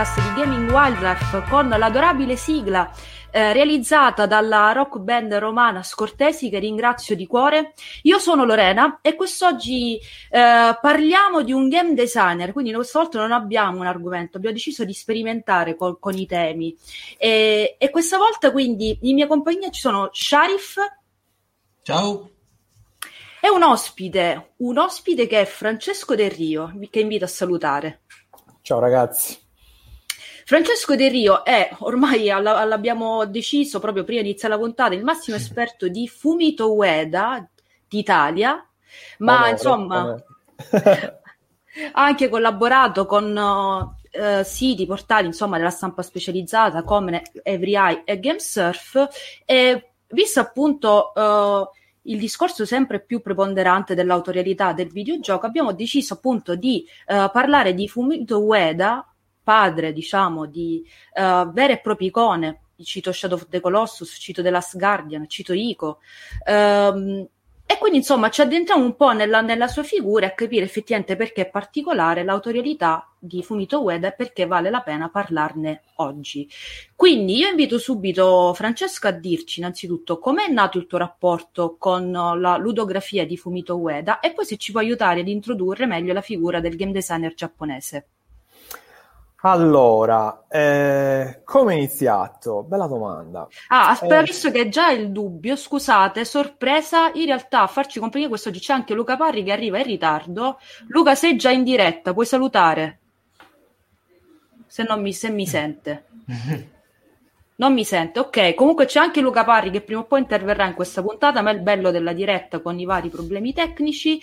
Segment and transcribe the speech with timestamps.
[0.00, 2.90] podcast di Gaming Wildlife con l'adorabile sigla
[3.30, 7.74] eh, realizzata dalla rock band romana Scortesi che ringrazio di cuore.
[8.04, 13.32] Io sono Lorena e quest'oggi eh, parliamo di un game designer, quindi questa volta non
[13.32, 16.74] abbiamo un argomento, abbiamo deciso di sperimentare col, con i temi
[17.18, 20.78] e, e questa volta quindi in mia compagnia ci sono Sharif.
[21.82, 22.30] Ciao.
[23.38, 28.00] E un ospite, un ospite che è Francesco Del Rio, che invito a salutare.
[28.62, 29.48] Ciao ragazzi.
[30.50, 35.36] Francesco Del Rio è, ormai l'abbiamo deciso proprio prima di iniziare la puntata, il massimo
[35.38, 37.48] esperto di Fumito Ueda
[37.88, 38.68] d'Italia,
[39.18, 40.24] ma oh, insomma oh,
[41.92, 49.06] ha anche collaborato con uh, siti, portali, insomma, della stampa specializzata come EveryEye e GameSurf
[49.44, 56.56] e visto appunto uh, il discorso sempre più preponderante dell'autorialità del videogioco, abbiamo deciso appunto
[56.56, 59.04] di uh, parlare di Fumito Ueda,
[59.50, 62.60] padre, diciamo, di uh, vere e proprie icone.
[62.80, 65.98] Cito Shadow of the Colossus, cito The Last Guardian, cito Ico.
[66.46, 67.28] Um,
[67.66, 71.42] e quindi insomma ci addentriamo un po' nella, nella, sua figura e capire effettivamente perché
[71.42, 76.48] è particolare l'autorialità di Fumito Ueda e perché vale la pena parlarne oggi.
[76.96, 82.56] Quindi io invito subito Francesco a dirci innanzitutto com'è nato il tuo rapporto con la
[82.56, 86.60] ludografia di Fumito Ueda e poi se ci può aiutare ad introdurre meglio la figura
[86.60, 88.06] del game designer giapponese.
[89.42, 92.62] Allora, eh, come è iniziato?
[92.62, 93.48] Bella domanda.
[93.68, 98.28] Ah, aspetta, eh, visto che già il dubbio, scusate, sorpresa, in realtà a farci compagnia
[98.28, 100.58] quest'oggi c'è anche Luca Parri che arriva in ritardo.
[100.88, 102.98] Luca, sei già in diretta, puoi salutare?
[104.66, 106.04] Se, non mi, se mi sente.
[107.60, 108.54] Non mi sente, ok.
[108.54, 111.52] Comunque c'è anche Luca Parri che prima o poi interverrà in questa puntata, ma è
[111.52, 114.18] il bello della diretta con i vari problemi tecnici.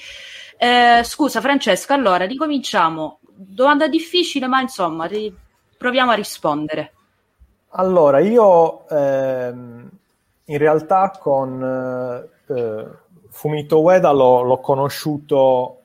[0.57, 5.33] Eh, scusa Francesca, allora ricominciamo domanda difficile, ma insomma, ri-
[5.77, 6.91] proviamo a rispondere.
[7.69, 9.89] Allora, io ehm,
[10.45, 11.61] in realtà con
[12.47, 12.87] eh, eh,
[13.29, 15.81] Fumito Ueda l'ho, l'ho conosciuto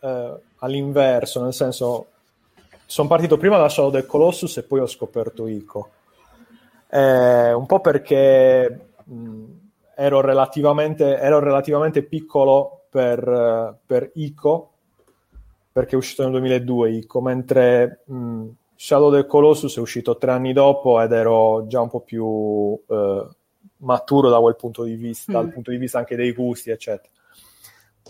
[0.00, 2.06] eh, all'inverso, nel senso
[2.86, 5.90] sono partito prima da Shadow del Colossus e poi ho scoperto Ico.
[6.88, 9.44] Eh, un po' perché mh,
[9.94, 14.67] ero, relativamente, ero relativamente piccolo per, per Ico
[15.78, 20.52] perché è uscito nel 2002 Ico, mentre mh, Shadow del Colossus è uscito tre anni
[20.52, 23.28] dopo ed ero già un po' più eh,
[23.76, 25.34] maturo da quel punto di vista, mm.
[25.34, 27.08] dal punto di vista anche dei gusti, eccetera.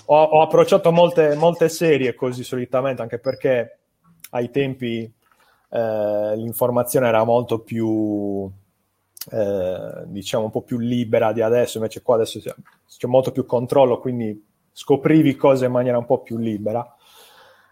[0.07, 3.81] Ho, ho approcciato molte, molte, serie così solitamente, anche perché
[4.31, 5.01] ai tempi
[5.69, 8.51] eh, l'informazione era molto più,
[9.31, 12.55] eh, diciamo, un po' più libera di adesso, invece qua adesso c'è,
[12.87, 14.43] c'è molto più controllo, quindi
[14.73, 16.95] scoprivi cose in maniera un po' più libera.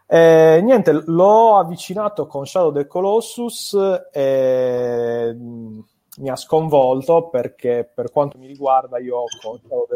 [0.08, 3.76] Eh, niente, l'ho avvicinato con Shadow del Colossus
[4.12, 5.80] e mm,
[6.18, 9.86] mi ha sconvolto perché per quanto mi riguarda io con Shadow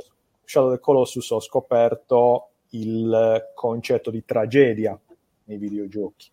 [0.45, 4.99] Shadow del Colossus ho scoperto il concetto di tragedia
[5.45, 6.29] nei videogiochi.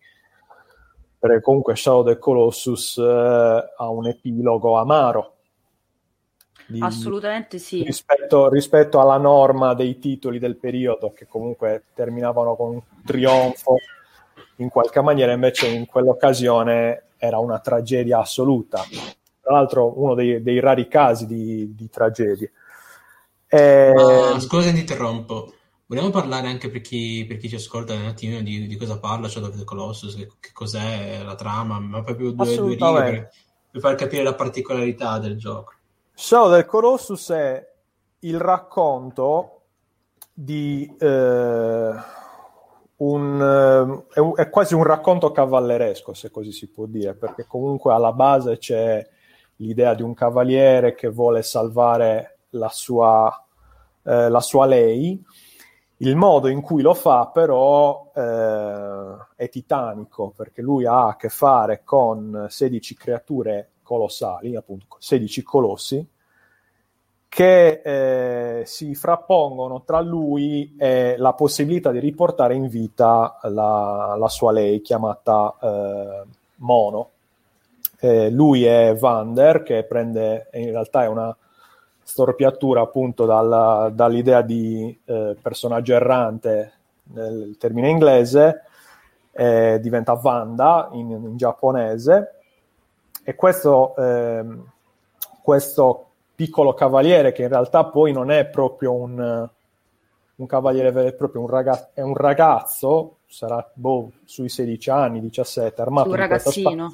[1.20, 5.37] Perché comunque Shadow del Colossus eh, ha un epilogo amaro
[6.68, 7.82] di, Assolutamente sì.
[7.82, 13.76] Rispetto, rispetto, alla norma dei titoli del periodo, che comunque terminavano con un trionfo,
[14.56, 18.82] in qualche maniera invece in quell'occasione era una tragedia assoluta.
[19.40, 22.52] Tra l'altro uno dei, dei rari casi di, di tragedie.
[23.48, 23.92] E...
[23.94, 25.54] Ma, scusa, ti interrompo.
[25.86, 29.26] Vogliamo parlare anche per chi, per chi ci ascolta un attimo di, di cosa parla
[29.26, 33.30] of the Colossus, che, che, cos'è la trama, ma proprio due, due righe per,
[33.70, 35.76] per far capire la particolarità del gioco.
[36.20, 37.64] Shadow del Colossus è
[38.18, 39.60] il racconto
[40.34, 41.90] di eh,
[42.96, 47.92] un, eh, è, è, quasi un racconto cavalleresco, se così si può dire, perché comunque
[47.92, 49.08] alla base c'è
[49.58, 53.32] l'idea di un cavaliere che vuole salvare la sua,
[54.02, 55.22] eh, la sua lei.
[55.98, 61.28] Il modo in cui lo fa, però, eh, è titanico perché lui ha a che
[61.28, 66.06] fare con 16 creature colossali, appunto 16 colossi,
[67.26, 74.28] che eh, si frappongono tra lui e la possibilità di riportare in vita la, la
[74.28, 76.22] sua lei chiamata eh,
[76.56, 77.10] Mono.
[77.98, 81.34] Eh, lui è Vander, che prende, in realtà è una
[82.02, 86.72] storpiatura appunto dalla, dall'idea di eh, personaggio errante
[87.14, 88.64] nel termine inglese,
[89.38, 92.37] diventa Vanda in, in giapponese
[93.28, 94.42] e questo, eh,
[95.42, 96.04] questo,
[96.34, 99.50] piccolo cavaliere, che in realtà poi non è proprio un,
[100.34, 105.20] un cavaliere vero e proprio, un ragazzo, è un ragazzo, sarà boh, sui 16 anni,
[105.20, 106.88] 17, armato, di questa, spada,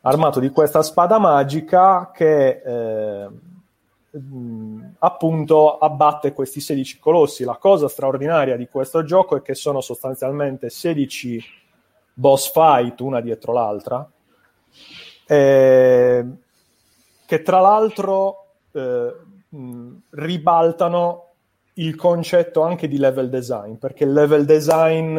[0.00, 3.28] armato di questa spada magica che eh,
[4.98, 7.44] appunto abbatte questi 16 colossi.
[7.44, 11.40] La cosa straordinaria di questo gioco è che sono sostanzialmente 16
[12.14, 14.10] boss fight una dietro l'altra,
[15.26, 16.24] eh,
[17.26, 19.14] che tra l'altro eh,
[20.10, 21.26] ribaltano
[21.74, 25.18] il concetto anche di level design, perché il level design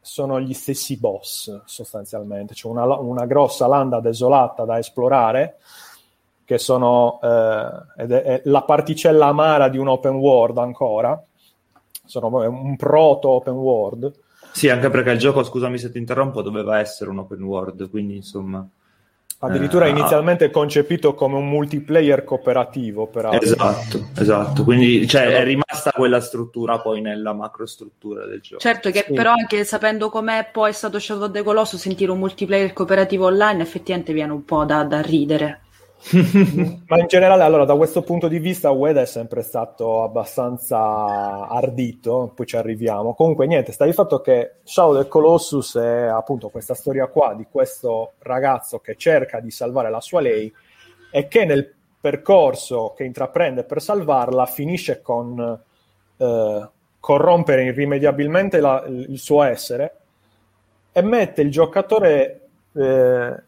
[0.00, 5.58] sono gli stessi boss sostanzialmente, c'è una, una grossa landa desolata da esplorare,
[6.44, 11.22] che sono eh, è, è la particella amara di un open world ancora,
[12.04, 14.12] sono un proto open world.
[14.52, 18.16] Sì, anche perché il gioco, scusami se ti interrompo, doveva essere un open world, quindi
[18.16, 18.66] insomma...
[19.40, 20.50] Addirittura eh, inizialmente ah.
[20.50, 23.40] concepito come un multiplayer cooperativo, peraltro.
[23.40, 24.64] Esatto, esatto.
[24.64, 28.60] Quindi cioè, è rimasta quella struttura poi nella macrostruttura del gioco.
[28.60, 29.12] Certo, che sì.
[29.12, 33.26] però anche sapendo com'è poi è stato Shadow of the Colossus, sentire un multiplayer cooperativo
[33.26, 35.60] online effettivamente viene un po' da, da ridere.
[36.86, 42.32] Ma in generale, allora, da questo punto di vista, Ueda è sempre stato abbastanza ardito,
[42.34, 43.14] poi ci arriviamo.
[43.14, 47.46] Comunque, niente, sta di fatto che Shadow del Colossus è appunto questa storia qua di
[47.50, 50.52] questo ragazzo che cerca di salvare la sua lei
[51.10, 55.60] e che nel percorso che intraprende per salvarla finisce con
[56.16, 56.68] eh,
[57.00, 59.96] corrompere irrimediabilmente la, il suo essere
[60.92, 63.42] e mette il giocatore eh,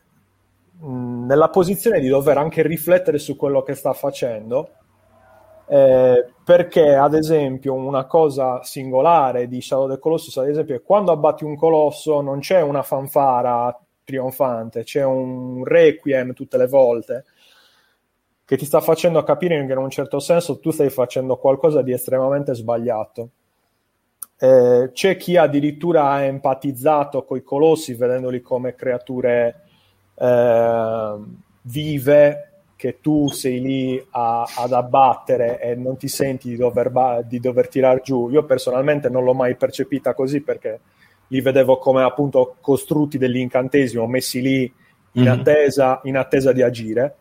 [0.82, 4.71] nella posizione di dover anche riflettere su quello che sta facendo,
[5.67, 10.82] eh, perché ad esempio una cosa singolare di Shadow of the Colossus, ad esempio, è
[10.82, 17.25] quando abbatti un colosso non c'è una fanfara trionfante, c'è un requiem tutte le volte
[18.44, 21.93] che ti sta facendo capire che in un certo senso tu stai facendo qualcosa di
[21.93, 23.29] estremamente sbagliato.
[24.37, 29.69] Eh, c'è chi addirittura ha empatizzato con i colossi vedendoli come creature
[30.20, 31.17] eh,
[31.62, 32.44] vive
[32.76, 37.69] che tu sei lì a, ad abbattere e non ti senti di dover, di dover
[37.69, 38.28] tirare giù.
[38.31, 40.81] Io personalmente non l'ho mai percepita così perché
[41.28, 44.72] li vedevo come appunto costrutti dell'incantesimo, messi lì
[45.12, 45.31] in mm-hmm.
[45.31, 47.17] attesa, in attesa di agire.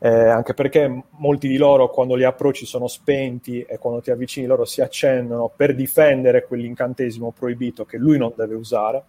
[0.00, 4.46] Eh, anche perché molti di loro quando li approcci sono spenti e quando ti avvicini
[4.46, 9.02] loro si accendono per difendere quell'incantesimo proibito che lui non deve usare.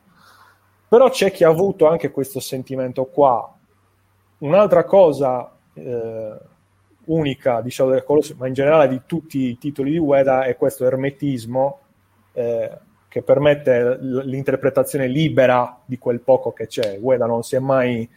[0.89, 3.55] Però c'è chi ha avuto anche questo sentimento qua.
[4.39, 6.37] Un'altra cosa eh,
[7.05, 10.85] unica di Shadow of ma in generale di tutti i titoli di Ueda, è questo
[10.85, 11.79] ermetismo
[12.33, 12.71] eh,
[13.07, 16.97] che permette l'interpretazione libera di quel poco che c'è.
[16.99, 18.09] Ueda non si è mai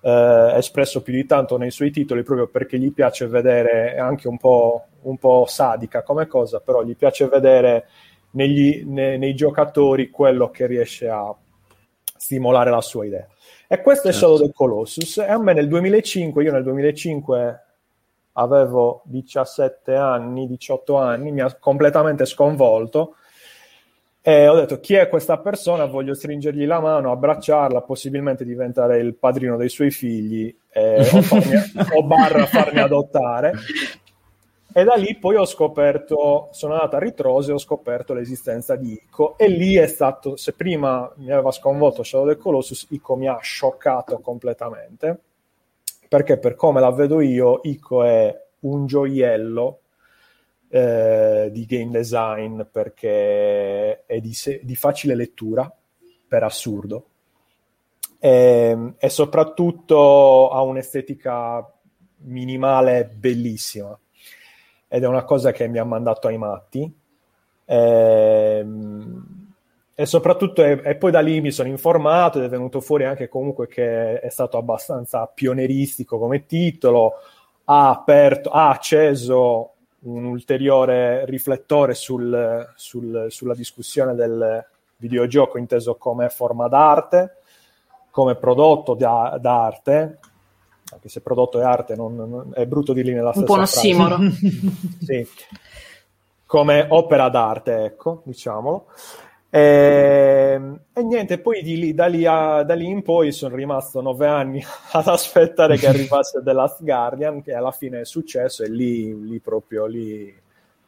[0.00, 4.28] eh, espresso più di tanto nei suoi titoli proprio perché gli piace vedere, è anche
[4.28, 7.86] un po', un po' sadica come cosa, però gli piace vedere
[8.32, 11.34] negli, nei, nei giocatori quello che riesce a
[12.18, 13.26] stimolare la sua idea.
[13.66, 14.16] E questo certo.
[14.16, 15.18] è Shadow del Colossus.
[15.18, 17.62] E a me nel 2005, io nel 2005
[18.32, 23.16] avevo 17 anni, 18 anni, mi ha completamente sconvolto.
[24.20, 25.86] E ho detto chi è questa persona?
[25.86, 31.54] Voglio stringergli la mano, abbracciarla, possibilmente diventare il padrino dei suoi figli eh, o, farmi,
[31.94, 33.52] o barra farmi adottare.
[34.70, 38.92] E da lì poi ho scoperto, sono andato a ritroso e ho scoperto l'esistenza di
[38.92, 39.38] Ico.
[39.38, 43.38] E lì è stato, se prima mi aveva sconvolto Shadow del Colossus, Ico mi ha
[43.40, 45.20] scioccato completamente.
[46.06, 49.80] Perché per come la vedo io, Ico è un gioiello
[50.68, 55.74] eh, di game design perché è di, se- di facile lettura,
[56.28, 57.06] per assurdo.
[58.18, 61.72] E, ehm, e soprattutto ha un'estetica
[62.20, 63.98] minimale bellissima
[64.88, 66.92] ed è una cosa che mi ha mandato ai matti.
[67.64, 69.46] E, ehm,
[69.94, 73.28] e soprattutto, e, e, poi da lì mi sono informato ed è venuto fuori anche
[73.28, 77.14] comunque che è stato abbastanza pionieristico come titolo,
[77.64, 84.64] ha, aperto, ha acceso un ulteriore riflettore sul, sul, sulla discussione del
[84.98, 87.38] videogioco inteso come forma d'arte,
[88.10, 90.18] come prodotto da, d'arte,
[90.92, 93.60] anche se prodotto è arte, non, non, è brutto dirli nella stessa Un po' un
[93.60, 94.18] ossimoro.
[95.00, 95.26] sì.
[96.46, 98.86] Come opera d'arte, ecco, diciamolo.
[99.50, 103.54] E, ehm, e, niente, poi di lì, da, lì a, da, lì in poi sono
[103.54, 108.62] rimasto nove anni ad aspettare che arrivasse The Last Guardian, che alla fine è successo
[108.62, 110.34] e lì, lì proprio lì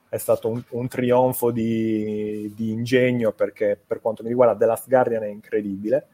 [0.09, 4.89] è stato un, un trionfo di, di, ingegno perché per quanto mi riguarda The Last
[4.89, 6.09] Guardian è incredibile.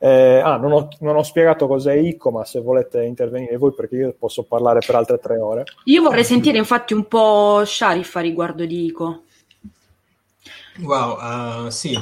[0.00, 3.96] Eh, ah, non ho, non ho, spiegato cos'è ICO, ma se volete intervenire voi, perché
[3.96, 5.64] io posso parlare per altre tre ore.
[5.84, 9.22] Io vorrei sentire infatti un po' Sharif a riguardo di ICO.
[10.80, 11.98] Wow, uh, sì.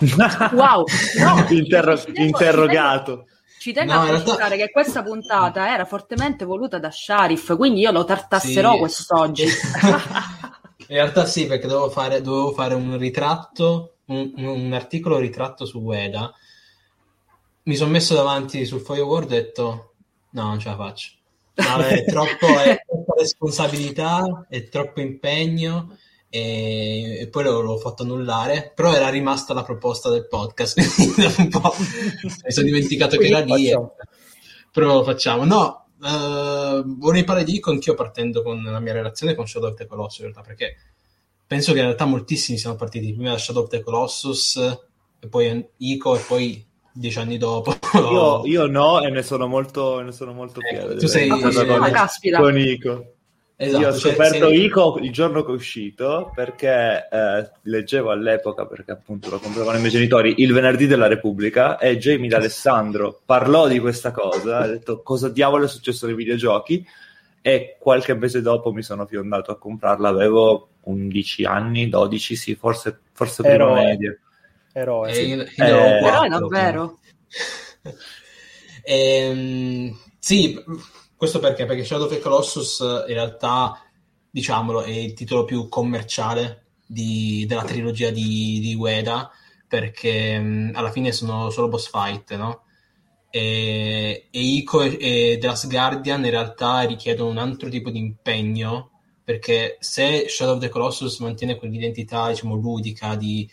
[0.52, 0.84] wow,
[1.18, 3.26] no, Interro- interrogato.
[3.58, 4.56] Ci tengo no, a precisare realtà...
[4.56, 8.78] che questa puntata era fortemente voluta da Sharif, quindi io lo tartasserò sì.
[8.78, 9.44] quest'oggi.
[10.88, 15.80] In realtà sì, perché dovevo fare, dovevo fare un ritratto, un, un, articolo ritratto su
[15.80, 16.32] Weda.
[17.68, 19.92] Mi sono messo davanti sul foglio Word e ho detto
[20.30, 21.10] no, non ce la faccio.
[21.56, 25.94] No, è, troppo, è troppa responsabilità, è troppo impegno
[26.30, 32.66] e, e poi l'ho fatto annullare, però era rimasta la proposta del podcast, mi sono
[32.66, 33.78] dimenticato che era lì, e...
[34.72, 35.44] però lo facciamo.
[35.44, 39.76] No, uh, vorrei parlare di Ico anch'io partendo con la mia relazione con Shadow of
[39.76, 40.74] the Colossus in realtà, perché
[41.46, 44.56] penso che in realtà moltissimi siano partiti prima da Shadow of the Colossus
[45.20, 46.67] e poi Ico e poi
[46.98, 47.76] dieci anni dopo.
[47.94, 50.96] Io, io no e ne sono molto, ne sono molto eh, fiero.
[50.96, 51.40] tu sei, con,
[52.40, 53.12] con Ico.
[53.60, 54.64] Esatto, Io ho cioè, scoperto sei...
[54.64, 59.80] Ico il giorno che è uscito perché eh, leggevo all'epoca, perché appunto lo compravano i
[59.80, 65.02] miei genitori, il venerdì della Repubblica e Jamie D'Alessandro parlò di questa cosa, ha detto
[65.02, 66.86] cosa diavolo è successo nei videogiochi
[67.42, 72.96] e qualche mese dopo mi sono fiondato a comprarla, avevo 11 anni, 12, sì, forse,
[73.10, 74.16] forse prima media.
[74.78, 75.12] Eroe.
[75.12, 75.30] Sì.
[75.32, 76.98] Eh, eh, Eroe davvero.
[78.82, 80.62] ehm, sì,
[81.16, 81.66] questo perché?
[81.66, 83.82] Perché Shadow of the Colossus in realtà,
[84.30, 89.30] diciamolo, è il titolo più commerciale di, della trilogia di, di Ueda,
[89.66, 92.62] perché mh, alla fine sono solo boss fight, no?
[93.30, 97.98] E, e Ico e, e The Last Guardian in realtà richiedono un altro tipo di
[97.98, 98.90] impegno,
[99.22, 103.48] perché se Shadow of the Colossus mantiene quell'identità, diciamo, ludica di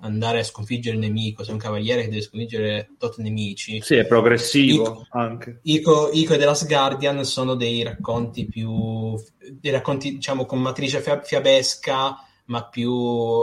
[0.00, 3.80] andare a sconfiggere il nemico, sei un cavaliere che deve sconfiggere tot nemici.
[3.80, 5.60] Sì, è progressivo Ico, anche.
[5.62, 9.14] Ico, Ico e The Last Guardian sono dei racconti più,
[9.52, 12.16] dei racconti diciamo con matrice fiabesca,
[12.46, 12.92] ma più,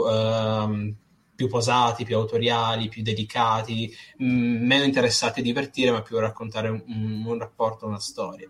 [0.08, 0.94] ehm,
[1.34, 6.22] più posati, più autoriali, più delicati, mh, mm, meno interessati a divertire, ma più a
[6.22, 6.82] raccontare un,
[7.24, 8.48] un rapporto, una storia.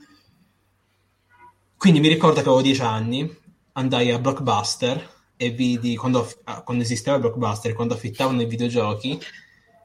[1.77, 3.37] Quindi mi ricordo che avevo dieci anni,
[3.73, 9.18] andai a Blockbuster e vidi quando, ah, quando esisteva blockbuster, quando affittavano i videogiochi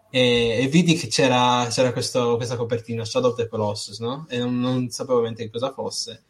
[0.10, 4.26] e, e vidi che c'era, c'era questo, questa copertina Shadow of the Colossus no?
[4.30, 6.24] e non, non sapevo veramente che cosa fosse.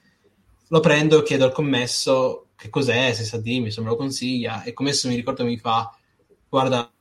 [0.68, 4.70] Lo prendo, chiedo al commesso che cos'è, se sa dirmi, se me lo consiglia e
[4.70, 5.90] il commesso mi ricordo mi fa
[6.50, 6.92] guarda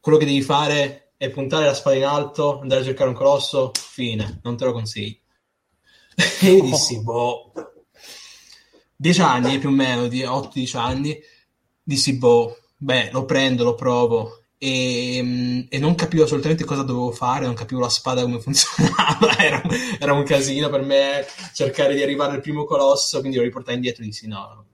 [0.00, 3.70] quello che devi fare è puntare la spada in alto andare a cercare un colosso,
[3.74, 5.18] fine, non te lo consiglio.
[6.40, 7.52] E io dissi boh
[8.96, 11.18] 10 anni più o meno, di 8-10 anni,
[11.82, 14.44] dissi, boh, beh, lo prendo, lo provo.
[14.56, 19.36] E, mm, e, non capivo assolutamente cosa dovevo fare, non capivo la spada come funzionava,
[19.38, 19.62] era,
[19.98, 24.02] era, un casino per me cercare di arrivare al primo colosso, quindi lo riportai indietro
[24.02, 24.66] e dissi no.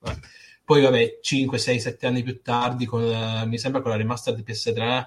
[0.00, 0.18] Vabbè.
[0.64, 4.38] Poi vabbè, 5, 6, 7 anni più tardi, con, uh, mi sembra con la remastered
[4.38, 5.06] di PS3,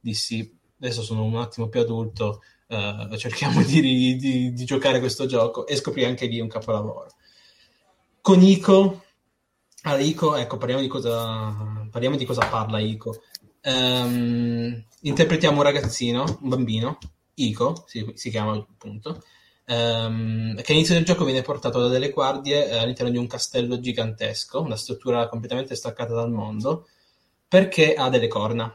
[0.00, 3.80] dissi adesso sono un attimo più adulto, uh, cerchiamo di,
[4.16, 7.10] di, di, giocare questo gioco e scoprì anche lì un capolavoro
[8.22, 9.02] con Ico,
[9.82, 13.20] allora, Ico, ecco, parliamo di cosa, parliamo di cosa parla Ico.
[13.64, 16.98] Um, interpretiamo un ragazzino, un bambino,
[17.34, 19.22] Ico, si, si chiama appunto,
[19.66, 23.80] um, che all'inizio del gioco viene portato da delle guardie eh, all'interno di un castello
[23.80, 26.86] gigantesco, una struttura completamente staccata dal mondo,
[27.48, 28.74] perché ha delle corna.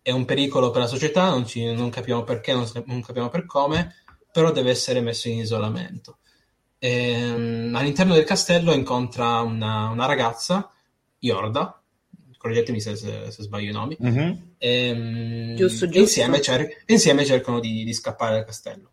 [0.00, 3.44] È un pericolo per la società, non, ci, non capiamo perché, non, non capiamo per
[3.44, 3.96] come,
[4.32, 6.16] però deve essere messo in isolamento.
[6.84, 10.68] Ehm, all'interno del castello incontra una, una ragazza,
[11.20, 11.80] Yorda,
[12.36, 14.32] correggetemi se, se, se, sbaglio i nomi, mm-hmm.
[14.58, 16.00] ehm, giusto, giusto.
[16.00, 18.90] Insieme, cer- insieme, cercano di, di, scappare dal castello.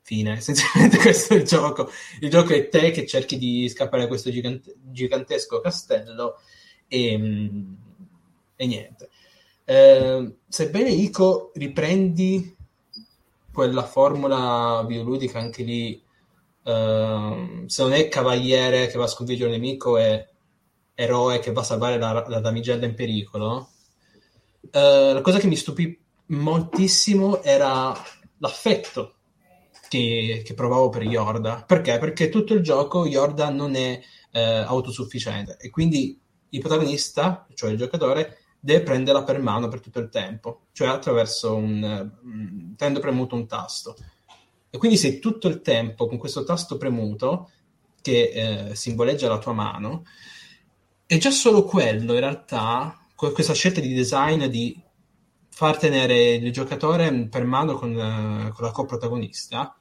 [0.00, 1.88] Fine, essenzialmente questo è il gioco.
[2.18, 6.40] Il gioco è te che cerchi di scappare da questo gigante- gigantesco castello
[6.88, 7.12] e,
[8.56, 9.08] e niente.
[9.64, 12.56] Eh, sebbene Ico riprendi
[13.52, 16.08] quella formula bioludica anche lì
[16.62, 20.28] Uh, se non è cavaliere che va a sconfiggere un nemico, è
[20.94, 23.70] eroe che va a salvare la, la damigella in pericolo.
[24.60, 27.92] Uh, la cosa che mi stupì moltissimo era
[28.38, 29.14] l'affetto
[29.88, 31.64] che, che, provavo per Yorda.
[31.66, 31.98] Perché?
[31.98, 34.00] Perché tutto il gioco Yorda non è
[34.32, 39.98] uh, autosufficiente e quindi il protagonista, cioè il giocatore, deve prenderla per mano per tutto
[39.98, 42.10] il tempo, cioè attraverso un...
[42.22, 43.96] Um, tenendo premuto un tasto.
[44.70, 47.50] E quindi sei tutto il tempo con questo tasto premuto
[48.00, 50.04] che eh, simboleggia la tua mano.
[51.06, 54.80] E già solo quello, in realtà, questa scelta di design di
[55.48, 59.76] far tenere il giocatore per mano con, uh, con la coprotagonista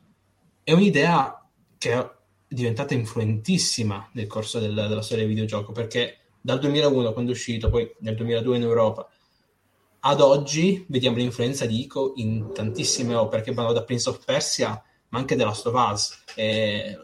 [0.61, 2.11] è un'idea che è
[2.47, 7.69] diventata influentissima nel corso del, della storia del videogioco perché dal 2001 quando è uscito,
[7.69, 9.07] poi nel 2002 in Europa,
[10.01, 14.81] ad oggi vediamo l'influenza di Ico in tantissime opere che vanno da Prince of Persia,
[15.09, 15.53] ma anche della
[16.35, 16.97] eh,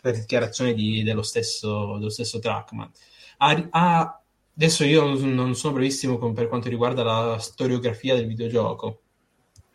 [0.00, 2.90] per dichiarazione di, dello, stesso, stesso Trackman.
[3.38, 9.00] Adesso io non, non sono bravissimo con, per quanto riguarda la storiografia del videogioco,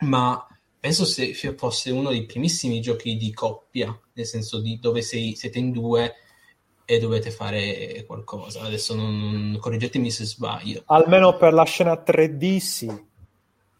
[0.00, 0.46] ma
[0.78, 5.58] penso se fosse uno dei primissimi giochi di coppia, nel senso di dove sei, siete
[5.58, 6.14] in due
[6.90, 8.62] e dovete fare qualcosa.
[8.62, 10.84] Adesso non, correggetemi se sbaglio.
[10.86, 13.06] Almeno per la scena 3D sì.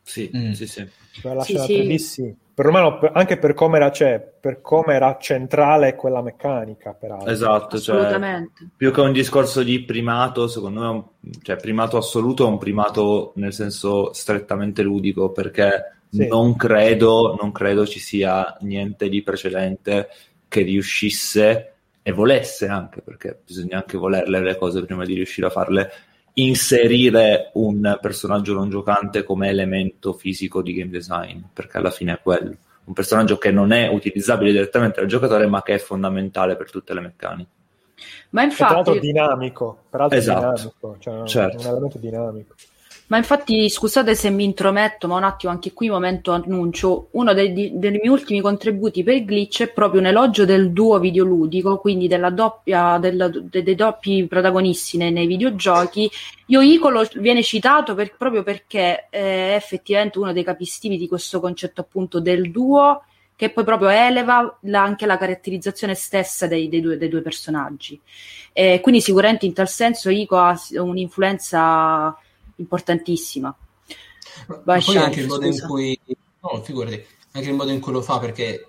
[0.03, 0.51] Sì, mm.
[0.53, 0.87] sì, sì.
[1.23, 1.73] Per la sì, scena sì.
[1.73, 2.37] 3D sì.
[2.53, 7.31] Perlomeno anche per come era, cioè, per come era centrale quella meccanica, peraltro.
[7.31, 8.47] Esatto, cioè,
[8.77, 11.05] più che un discorso di primato, secondo me, un,
[11.41, 16.27] cioè, primato assoluto è un primato nel senso strettamente ludico, perché sì.
[16.27, 20.09] non, credo, non credo ci sia niente di precedente
[20.47, 21.73] che riuscisse
[22.09, 25.93] e volesse anche, perché bisogna anche volerle le cose prima di riuscire a farle,
[26.35, 32.21] inserire un personaggio non giocante come elemento fisico di game design, perché alla fine è
[32.23, 32.57] quello.
[32.85, 36.95] Un personaggio che non è utilizzabile direttamente dal giocatore, ma che è fondamentale per tutte
[36.95, 37.51] le meccaniche.
[38.31, 38.63] Ma infatti...
[38.63, 40.55] È tra l'altro dinamico, peraltro esatto.
[40.55, 41.59] dinamico, cioè certo.
[41.59, 42.55] un elemento dinamico.
[43.09, 47.53] Ma infatti, scusate se mi intrometto, ma un attimo anche qui, momento annuncio, uno dei,
[47.55, 52.29] dei, miei ultimi contributi per Glitch è proprio un elogio del duo videoludico, quindi della
[52.29, 56.11] doppia, del, de, dei doppi protagonisti nei, nei videogiochi.
[56.49, 61.81] Io Icolo viene citato per, proprio perché è effettivamente uno dei capistivi di questo concetto
[61.81, 66.99] appunto del duo, che poi proprio eleva la, anche la caratterizzazione stessa dei, dei, due,
[66.99, 67.99] dei due, personaggi.
[68.53, 72.15] E quindi sicuramente in tal senso Ico ha un'influenza
[72.59, 73.55] importantissima.
[74.65, 75.99] Vai, poi anche il modo in cui
[76.41, 78.67] no, figurati, anche il modo in cui lo fa perché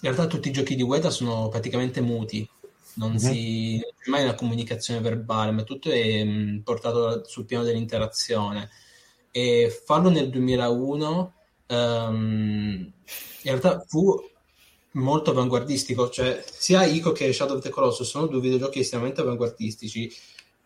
[0.00, 2.48] in realtà tutti i giochi di Ueda sono praticamente muti,
[2.94, 3.18] non, mm-hmm.
[3.18, 7.64] si, non c'è mai una comunicazione verbale, ma tutto è mh, mm, portato sul piano
[7.64, 8.70] dell'interazione.
[9.30, 11.32] E farlo nel 2001
[11.68, 12.92] um, ehm,
[13.42, 14.20] in realtà fu
[14.92, 20.10] molto avanguardistico, cioè sia Ico che Shadow of the Colossus sono due videogiochi estremamente avanguardistici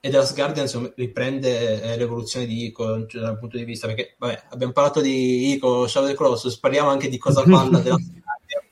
[0.05, 4.17] e The Last Guardian riprende eh, l'evoluzione di Ico cioè, dal punto di vista perché
[4.19, 7.89] vabbè, abbiamo parlato di Ico, Shadow of the Colossus parliamo anche di cosa parla The
[7.91, 8.63] Last Guardian.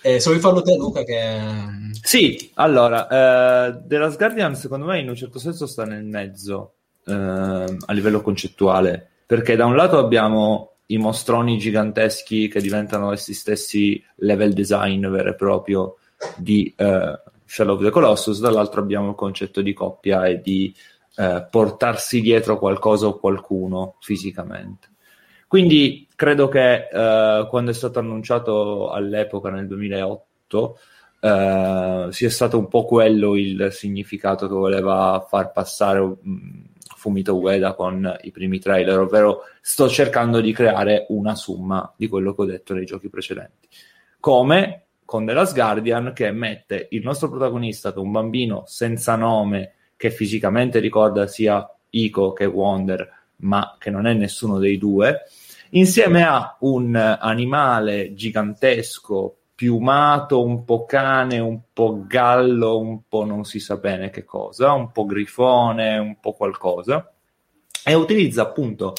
[0.00, 1.40] Eh, se vuoi farlo te Luca che
[2.00, 6.74] sì, allora eh, The Last Guardian secondo me in un certo senso sta nel mezzo
[7.04, 13.34] eh, a livello concettuale perché da un lato abbiamo i mostroni giganteschi che diventano essi
[13.34, 15.96] stessi level design vero e proprio
[16.36, 20.74] di eh, Shadow of the Colossus, dall'altro abbiamo il concetto di coppia e di
[21.16, 24.88] eh, portarsi dietro qualcosa o qualcuno fisicamente.
[25.46, 30.78] Quindi credo che eh, quando è stato annunciato all'epoca, nel 2008,
[31.20, 37.74] eh, sia stato un po' quello il significato che voleva far passare um, Fumito Ueda
[37.74, 42.46] con i primi trailer, ovvero sto cercando di creare una summa di quello che ho
[42.46, 43.68] detto nei giochi precedenti.
[44.18, 44.83] Come
[45.14, 49.74] con The Last Guardian che mette il nostro protagonista, che è un bambino senza nome,
[49.96, 55.20] che fisicamente ricorda sia Ico che Wonder, ma che non è nessuno dei due,
[55.70, 63.44] insieme a un animale gigantesco, piumato, un po' cane, un po' gallo, un po' non
[63.44, 67.08] si sa bene che cosa, un po' grifone, un po' qualcosa,
[67.84, 68.94] e utilizza appunto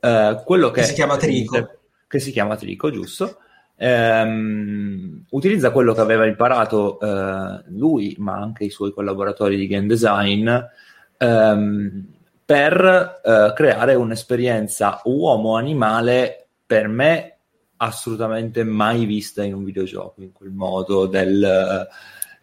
[0.00, 1.70] eh, quello che, che si chiama Trico.
[2.08, 3.38] Che si chiama Trico, giusto?
[3.76, 9.86] Ehm, utilizza quello che aveva imparato eh, lui, ma anche i suoi collaboratori di game
[9.86, 10.50] design,
[11.18, 12.06] ehm,
[12.44, 17.38] per eh, creare un'esperienza uomo-animale per me
[17.78, 21.86] assolutamente mai vista in un videogioco in quel modo del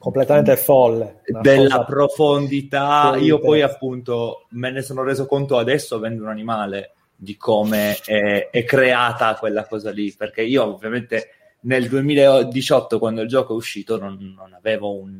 [0.04, 1.22] completamente folle.
[1.42, 3.16] Della profondità.
[3.18, 8.50] io poi appunto me ne sono reso conto adesso avendo un animale di come è,
[8.52, 11.30] è, creata quella cosa lì, perché io ovviamente
[11.62, 15.20] nel 2018 quando il gioco è uscito non, non avevo un,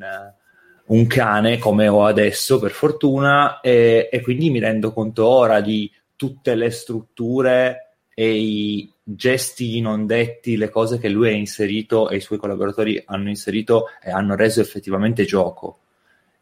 [0.86, 5.90] un, cane come ho adesso per fortuna e, e, quindi mi rendo conto ora di
[6.16, 12.18] tutte le strutture e i gesti non detti, le cose che lui ha inserito e
[12.18, 15.80] i suoi collaboratori hanno inserito e hanno reso effettivamente gioco.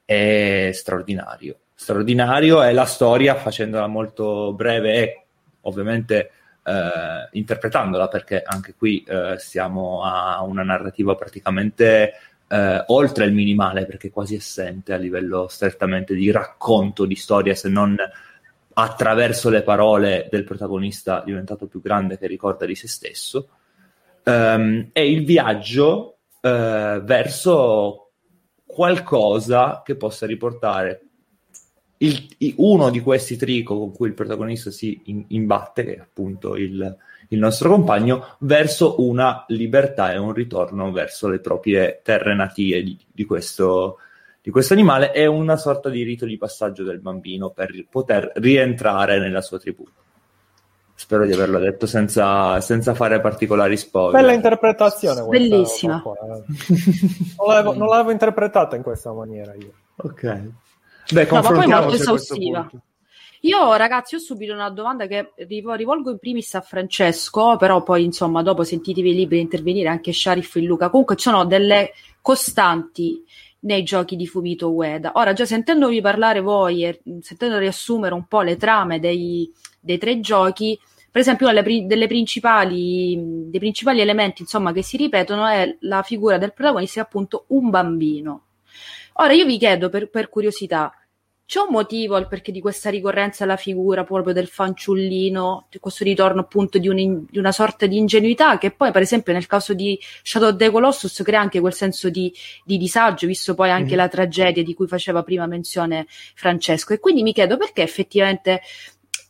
[0.04, 1.58] È straordinario.
[1.74, 5.22] Straordinario è la storia, facendola molto breve, è
[5.62, 6.32] ovviamente
[6.64, 12.14] eh, interpretandola, perché anche qui eh, siamo a una narrativa praticamente
[12.48, 17.70] eh, oltre il minimale, perché quasi assente a livello strettamente di racconto di storia, se
[17.70, 17.96] non
[18.74, 23.50] attraverso le parole del protagonista diventato più grande che ricorda di se stesso.
[24.24, 28.12] Um, è il viaggio uh, verso
[28.66, 31.08] qualcosa che possa riportare
[32.02, 36.56] il, uno di questi trico con cui il protagonista si in, imbatte, che è appunto
[36.56, 36.98] il,
[37.30, 42.98] il nostro compagno, verso una libertà e un ritorno verso le proprie terre natie di,
[43.12, 43.98] di questo
[44.44, 49.20] di questo animale è una sorta di rito di passaggio del bambino per poter rientrare
[49.20, 49.86] nella sua tribù.
[50.96, 54.20] Spero di averlo detto senza, senza fare particolari spoiler.
[54.20, 55.24] Bella interpretazione.
[55.24, 56.02] Questa, Bellissima.
[56.02, 56.36] Eh.
[57.38, 59.74] non, l'avevo, non l'avevo interpretata in questa maniera io.
[59.98, 60.50] Ok.
[61.12, 62.70] Beh, no, ma poi molto esaustiva.
[63.44, 68.44] Io ragazzi ho subito una domanda che rivolgo in primis a Francesco, però poi insomma
[68.44, 70.90] dopo sentitevi liberi di intervenire anche Sharif e Luca.
[70.90, 73.24] Comunque ci sono delle costanti
[73.62, 75.14] nei giochi di Fumito Ueda.
[75.16, 80.20] Ora, già sentendovi parlare voi e sentendo riassumere un po' le trame dei, dei tre
[80.20, 86.04] giochi, per esempio uno delle, principali, dei principali elementi insomma, che si ripetono è la
[86.04, 88.46] figura del protagonista, appunto un bambino.
[89.14, 90.92] Ora, io vi chiedo per, per curiosità,
[91.52, 96.40] c'è un motivo perché di questa ricorrenza alla figura proprio del fanciullino, di questo ritorno
[96.40, 100.00] appunto di, un, di, una sorta di ingenuità che poi per esempio nel caso di
[100.24, 102.34] Shadow of the Colossus crea anche quel senso di,
[102.64, 103.98] di disagio, visto poi anche mm-hmm.
[103.98, 106.94] la tragedia di cui faceva prima menzione Francesco.
[106.94, 108.62] E quindi mi chiedo perché effettivamente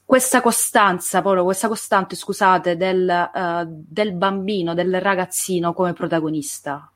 [0.06, 6.88] questa costanza, proprio questa costante, scusate, del, uh, del bambino, del ragazzino come protagonista?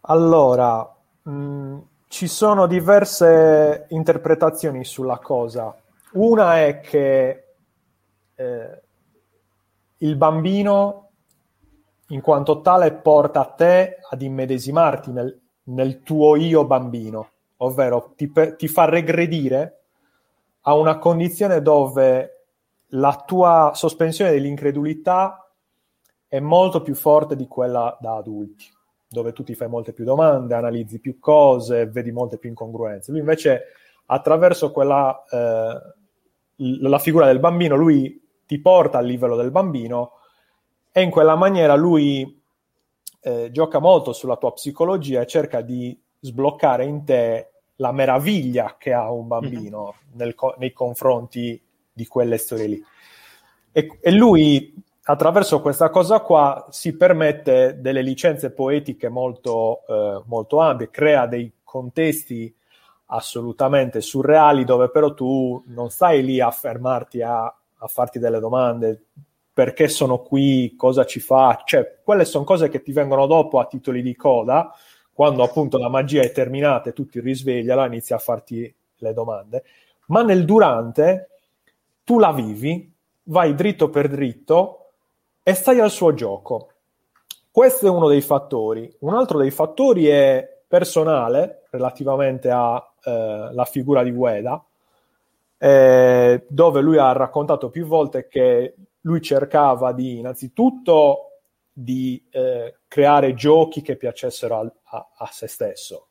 [0.00, 0.90] Allora,
[1.24, 1.78] mh mm,
[2.12, 5.74] ci sono diverse interpretazioni sulla cosa.
[6.12, 7.44] Una è che
[8.34, 8.82] eh,
[9.96, 11.08] il bambino,
[12.08, 18.68] in quanto tale, porta te ad immedesimarti nel, nel tuo io bambino, ovvero ti, ti
[18.68, 19.84] fa regredire
[20.60, 22.44] a una condizione dove
[22.88, 25.50] la tua sospensione dell'incredulità
[26.28, 28.80] è molto più forte di quella da adulti
[29.12, 33.10] dove tu ti fai molte più domande, analizzi più cose, vedi molte più incongruenze.
[33.10, 33.64] Lui invece,
[34.06, 35.78] attraverso quella, eh,
[36.56, 40.12] la figura del bambino, lui ti porta al livello del bambino
[40.90, 42.40] e in quella maniera lui
[43.20, 48.92] eh, gioca molto sulla tua psicologia e cerca di sbloccare in te la meraviglia che
[48.92, 50.16] ha un bambino mm-hmm.
[50.16, 51.60] nel, nei confronti
[51.92, 52.84] di quelle storie lì.
[53.72, 60.60] E, e lui attraverso questa cosa qua si permette delle licenze poetiche molto, eh, molto
[60.60, 62.54] ampie, crea dei contesti
[63.06, 69.04] assolutamente surreali dove però tu non stai lì a fermarti a, a farti delle domande.
[69.54, 73.66] Perché sono qui, cosa ci fa, cioè quelle sono cose che ti vengono dopo a
[73.66, 74.72] titoli di coda,
[75.12, 79.12] quando appunto la magia è terminata e tu ti risvegli, allora inizi a farti le
[79.12, 79.62] domande,
[80.06, 81.28] ma nel durante
[82.02, 82.90] tu la vivi,
[83.24, 84.81] vai dritto per dritto
[85.42, 86.68] e stai al suo gioco.
[87.50, 88.90] Questo è uno dei fattori.
[89.00, 94.64] Un altro dei fattori è personale relativamente alla eh, figura di Ueda,
[95.58, 101.40] eh, dove lui ha raccontato più volte che lui cercava di innanzitutto
[101.72, 106.08] di eh, creare giochi che piacessero a, a, a, se stesso.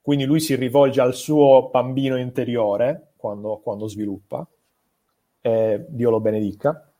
[0.00, 4.46] Quindi lui si rivolge al suo bambino interiore quando, quando sviluppa,
[5.40, 6.91] Dio lo benedica.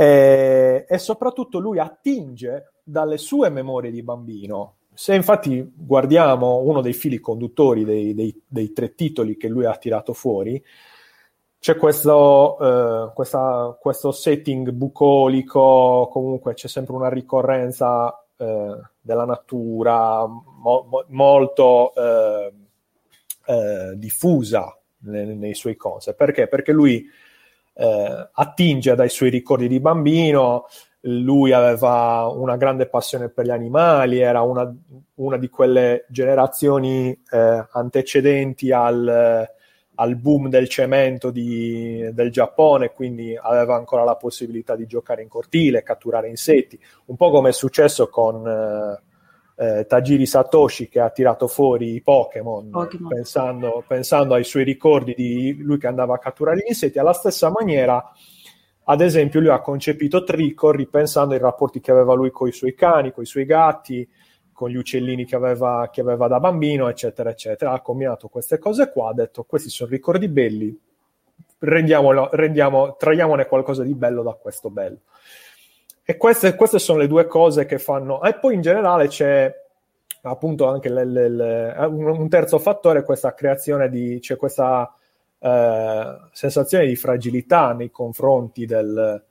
[0.00, 4.76] E, e soprattutto lui attinge dalle sue memorie di bambino.
[4.94, 9.76] Se infatti guardiamo uno dei fili conduttori dei, dei, dei tre titoli che lui ha
[9.76, 10.64] tirato fuori,
[11.58, 20.26] c'è questo, uh, questa, questo setting bucolico, comunque c'è sempre una ricorrenza uh, della natura
[20.26, 22.50] mo- mo- molto uh,
[23.96, 26.14] diffusa nei, nei, suoi cose.
[26.14, 26.48] Perché?
[26.48, 27.06] Perché lui
[27.80, 30.66] eh, attinge dai suoi ricordi di bambino,
[31.04, 34.70] lui aveva una grande passione per gli animali, era una,
[35.14, 39.48] una di quelle generazioni eh, antecedenti al,
[39.94, 45.28] al, boom del cemento di, del Giappone, quindi aveva ancora la possibilità di giocare in
[45.28, 49.09] cortile, catturare insetti, un po' come è successo con eh,
[49.60, 52.70] eh, Tajiri Satoshi che ha tirato fuori i Pokémon.
[53.08, 57.50] Pensando, pensando, ai suoi ricordi di lui che andava a catturare gli insetti, alla stessa
[57.50, 58.10] maniera,
[58.84, 62.74] ad esempio, lui ha concepito Trico ripensando ai rapporti che aveva lui con i suoi
[62.74, 64.08] cani, con i suoi gatti,
[64.50, 67.72] con gli uccellini che aveva, che aveva da bambino, eccetera, eccetera.
[67.72, 70.74] Ha combinato queste cose qua, ha detto questi sono ricordi belli,
[71.58, 75.00] rendiamolo, rendiamo, traiamone qualcosa di bello da questo bello.
[76.10, 78.20] E queste, queste, sono le due cose che fanno.
[78.24, 79.54] E poi in generale c'è
[80.22, 84.92] appunto anche le, le, le, un terzo fattore, questa creazione di, c'è questa
[85.38, 89.22] eh, sensazione di fragilità nei confronti del,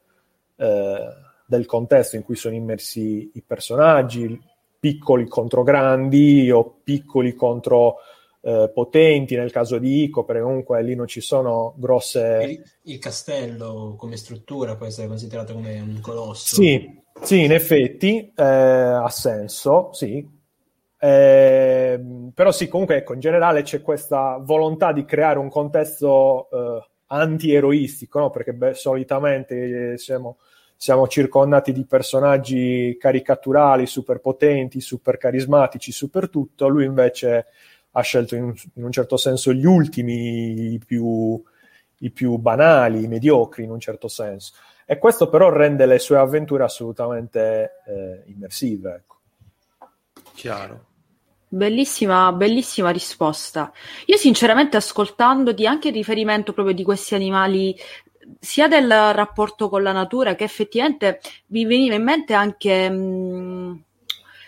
[0.56, 1.08] eh,
[1.46, 4.42] del contesto in cui sono immersi i personaggi,
[4.80, 7.98] piccoli contro grandi o piccoli contro
[8.42, 12.62] eh, potenti nel caso di Ico, perché comunque lì non ci sono grosse...
[12.84, 16.56] Il, il, castello come struttura può essere considerato come un colosso.
[16.56, 20.38] Sì, sì in effetti eh, ha senso, sì.
[21.02, 22.02] Eh,
[22.34, 28.20] però sì, comunque ecco, in generale c'è questa volontà di creare un contesto eh, anti-eroistico,
[28.20, 28.30] no?
[28.30, 30.38] perché beh, solitamente siamo
[30.82, 36.70] siamo circondati di personaggi caricaturali, super potenti, super carismatici, super tutto.
[36.70, 37.48] Lui invece
[38.00, 41.42] ha scelto in, in un certo senso gli ultimi, i più,
[42.00, 44.54] i più, banali, i mediocri in un certo senso.
[44.86, 48.96] E questo però rende le sue avventure assolutamente eh, immersive.
[48.96, 49.18] Ecco.
[50.34, 50.86] Chiaro.
[51.48, 53.72] Bellissima, bellissima risposta.
[54.06, 57.76] Io sinceramente ascoltandoti anche il riferimento proprio di questi animali
[58.40, 63.84] sia del rapporto con la natura che effettivamente mi veniva in mente anche mh,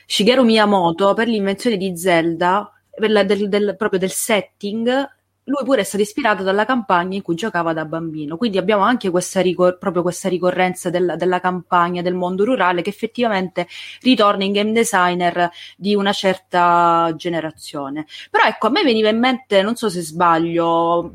[0.05, 5.09] Shigeru Miyamoto per l'invenzione di Zelda, per del, del, proprio del setting.
[5.45, 9.09] Lui pure è stato ispirato dalla campagna in cui giocava da bambino, quindi abbiamo anche
[9.09, 13.67] questa, ricor- proprio questa ricorrenza del, della campagna, del mondo rurale, che effettivamente
[14.01, 18.05] ritorna in game designer di una certa generazione.
[18.29, 21.11] Però ecco, a me veniva in mente, non so se sbaglio,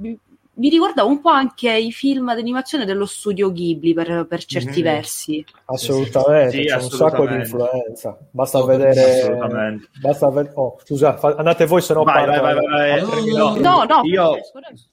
[0.58, 4.94] mi ricorda un po' anche i film d'animazione dello studio Ghibli per, per certi mm-hmm.
[4.94, 5.44] versi.
[5.66, 6.94] Assolutamente, sì, c'è assolutamente.
[6.94, 8.18] un sacco di influenza.
[8.30, 9.80] Basta vedere.
[10.00, 13.84] Basta ved- oh, scusa, fa- andate voi se no vai, vai, vai, vai, No, no,
[13.84, 14.38] no io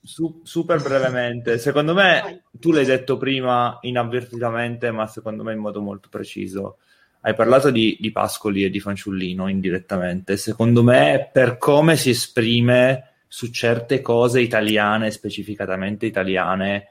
[0.01, 1.57] su- super brevemente.
[1.57, 6.77] Secondo me, tu l'hai detto prima inavvertitamente, ma secondo me in modo molto preciso.
[7.21, 10.35] Hai parlato di, di Pascoli e di Fanciullino indirettamente.
[10.35, 16.89] Secondo me, per come si esprime su certe cose italiane, specificatamente italiane,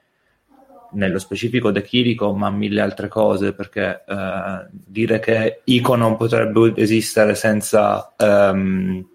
[0.94, 6.72] nello specifico De Chirico, ma mille altre cose, perché eh, dire che Ico non potrebbe
[6.74, 9.08] esistere senza ehm,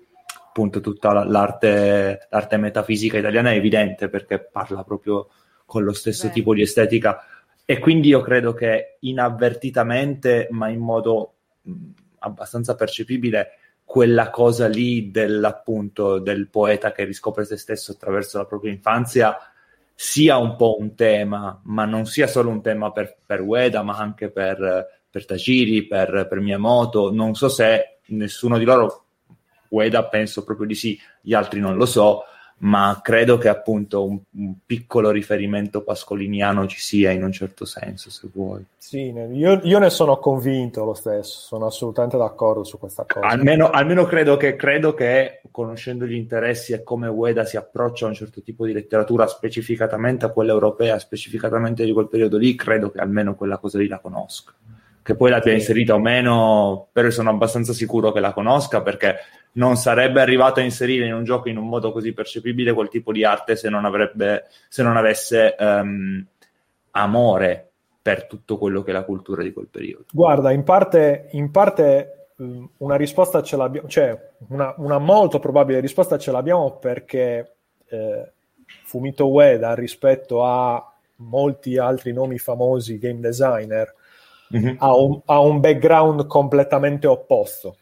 [0.48, 5.28] appunto tutta l'arte, l'arte metafisica italiana è evidente, perché parla proprio
[5.66, 6.34] con lo stesso Beh.
[6.34, 7.26] tipo di estetica.
[7.66, 11.34] E quindi io credo che inavvertitamente, ma in modo
[12.20, 13.50] abbastanza percepibile,
[13.88, 19.38] quella cosa lì dell'appunto del poeta che riscopre se stesso attraverso la propria infanzia
[19.96, 23.96] sia un po' un tema, ma non sia solo un tema per, per Ueda, ma
[23.96, 27.14] anche per, per Tajiri, per, per Miyamoto.
[27.14, 29.06] Non so se nessuno di loro,
[29.70, 32.24] Ueda penso proprio di sì, gli altri non lo so,
[32.60, 38.10] ma credo che appunto un, un, piccolo riferimento pascoliniano ci sia in un certo senso,
[38.10, 38.66] se vuoi.
[38.78, 43.28] Sì, io, io, ne sono convinto lo stesso, sono assolutamente d'accordo su questa cosa.
[43.28, 48.10] Almeno, almeno credo, che, credo che, conoscendo gli interessi e come Ueda si approccia a
[48.10, 52.90] un certo tipo di letteratura, specificatamente a quella europea, specificatamente di quel periodo lì, credo
[52.90, 54.54] che almeno quella cosa lì la conosca.
[55.08, 59.16] Che poi l'abbia inserita o meno, però sono abbastanza sicuro che la conosca perché
[59.54, 63.14] non sarebbe arrivato a inserire in un gioco in un modo così percepibile quel tipo
[63.14, 66.26] di arte se non, avrebbe, se non avesse um,
[66.92, 67.70] amore
[68.02, 70.08] per tutto quello che è la cultura di quel periodo.
[70.12, 72.32] Guarda, in parte, in parte
[72.80, 77.56] una risposta ce l'abbiamo, cioè una, una, molto probabile risposta ce l'abbiamo perché
[77.88, 78.32] eh,
[78.84, 83.96] Fumito Ueda rispetto a molti altri nomi famosi game designer
[84.56, 84.76] mm-hmm.
[84.80, 87.78] ha, un, ha un background completamente opposto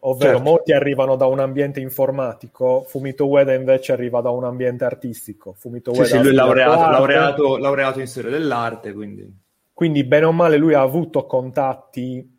[0.00, 0.50] ovvero certo.
[0.50, 5.54] molti arrivano da un ambiente informatico, Fumito Ueda invece arriva da un ambiente artistico.
[5.54, 9.46] Fumito Ueda sì, sì, lui è laureato, laureato, laureato, in storia dell'arte, quindi...
[9.72, 12.36] Quindi bene o male lui ha avuto contatti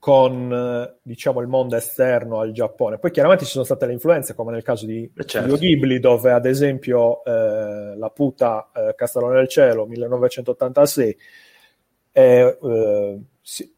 [0.00, 2.98] con diciamo il mondo esterno al Giappone.
[2.98, 5.56] Poi chiaramente ci sono state le influenze, come nel caso di eh, certo.
[5.56, 11.16] Ghibli, dove ad esempio eh, La puta eh, Castellone del Cielo, 1986,
[12.14, 13.20] è, eh,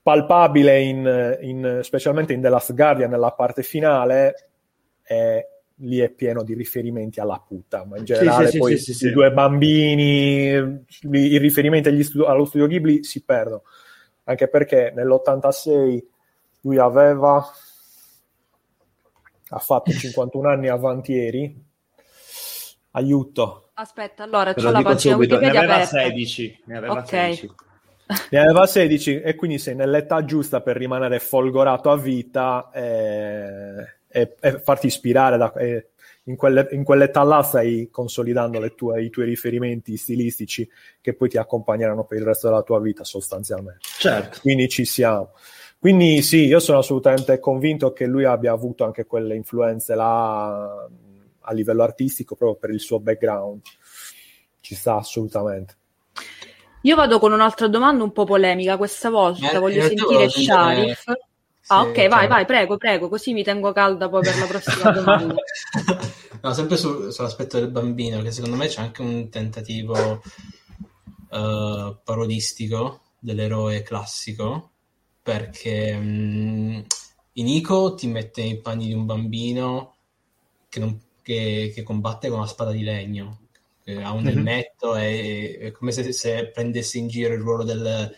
[0.02, 4.50] palpabile in, in, specialmente in The Last Guardian nella parte finale
[5.02, 5.42] è,
[5.76, 9.32] lì è pieno di riferimenti alla puta ma in generale sì, poi sì, i due
[9.32, 10.50] bambini
[11.00, 13.62] i riferimenti studio, allo studio Ghibli si perdono.
[14.24, 16.04] Anche perché nell'86
[16.60, 17.48] lui aveva
[19.48, 21.64] ha fatto 51 anni avantieri.
[22.90, 23.70] Aiuto.
[23.74, 27.08] Aspetta allora c'ho la pagina Wikipedia ne aveva 16 ne aveva ok.
[27.08, 27.54] 16.
[28.30, 34.34] Ne aveva 16 e quindi sei nell'età giusta per rimanere folgorato a vita e, e,
[34.40, 35.88] e farti ispirare da, e
[36.24, 40.68] in, quelle, in, quell'età là stai consolidando tue, i tuoi riferimenti stilistici
[41.00, 43.80] che poi ti accompagneranno per il resto della tua vita sostanzialmente.
[43.98, 44.38] Certo.
[44.40, 45.32] Quindi ci siamo.
[45.78, 50.88] Quindi sì, io sono assolutamente convinto che lui abbia avuto anche quelle influenze là
[51.40, 53.60] a livello artistico proprio per il suo background.
[54.60, 55.76] Ci sta assolutamente.
[56.82, 61.04] Io vado con un'altra domanda un po' polemica questa volta, eh, voglio sentire Sharif.
[61.68, 64.90] Ah, ok, vai, cioè vai, prego, prego, così mi tengo calda poi per la prossima
[64.92, 65.34] domanda.
[66.40, 70.22] no, sempre su, sull'aspetto del bambino, che secondo me c'è anche un tentativo
[71.30, 74.70] uh, parodistico dell'eroe classico,
[75.20, 76.84] perché um,
[77.32, 79.96] Inico ti mette nei panni di un bambino
[80.68, 83.45] che, non, che, che combatte con una spada di legno,
[83.86, 84.28] che ha un mhm.
[84.28, 85.02] elmetto, mm-hmm.
[85.02, 88.14] è, è, come se, se prendesse in giro il ruolo del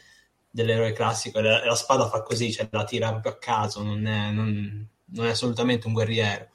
[0.50, 4.30] dell'eroe classico, la, la, spada fa così, cioè la tira proprio a caso, non è,
[4.30, 6.48] non, non è assolutamente un guerriero.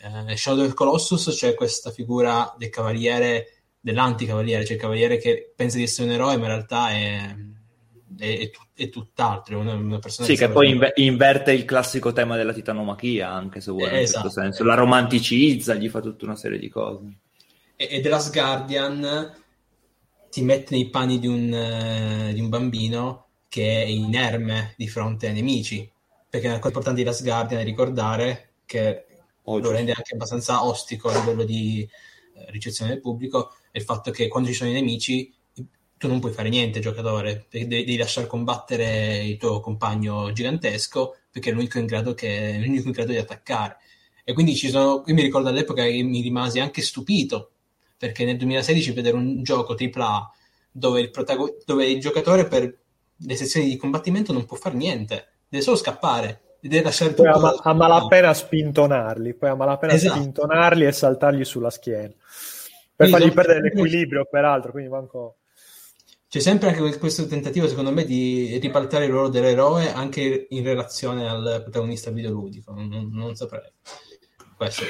[0.00, 5.76] Eh, Shadow of Colossus c'è questa figura del cavaliere, dell'anticavaliere, cioè il cavaliere che pensa
[5.76, 7.36] di essere un eroe, ma in realtà è,
[8.18, 12.12] è, è, è tutt'altro, una, una persona sì, che, che poi inver- inverte il classico
[12.12, 14.64] tema della titanomachia, anche se vuole, eh, in esatto, questo senso.
[14.64, 17.18] La romanticizza, gli fa tutta una serie di cose.
[17.80, 19.36] E, The Last Guardian
[20.28, 25.28] ti mette nei panni di un, uh, di un bambino che è inerme di fronte
[25.28, 25.88] ai nemici,
[26.28, 29.06] perché la cosa importante di Last Guardian è ricordare che
[29.42, 31.88] oh, lo rende anche abbastanza ostico a livello di
[32.34, 35.32] eh, ricezione del pubblico, è il fatto che quando ci sono i nemici
[35.96, 41.50] tu non puoi fare niente, giocatore, devi, devi lasciare combattere il tuo compagno gigantesco perché
[41.50, 43.76] è l'unico in grado, che, è l'unico in grado di attaccare.
[44.24, 47.52] E quindi ci sono, io mi ricordo all'epoca che mi rimasi anche stupito,
[47.98, 50.30] perché nel 2016 vedere un gioco AAA
[50.70, 52.78] dove il, protago- dove il giocatore per
[53.16, 56.42] le sezioni di combattimento non può fare niente, deve solo scappare.
[56.60, 60.18] Deve lasciare poi tutto a, a malapena spintonarli, poi a malapena esatto.
[60.18, 62.14] spintonarli e saltargli sulla schiena
[62.98, 64.72] per quindi fargli perdere l'equilibrio, peraltro.
[64.72, 65.36] Quindi manco...
[66.28, 71.28] C'è sempre anche questo tentativo, secondo me, di ribaltare il ruolo dell'eroe anche in relazione
[71.28, 72.72] al protagonista videoludico.
[72.72, 73.70] Non, non saprei.
[74.56, 74.82] Questo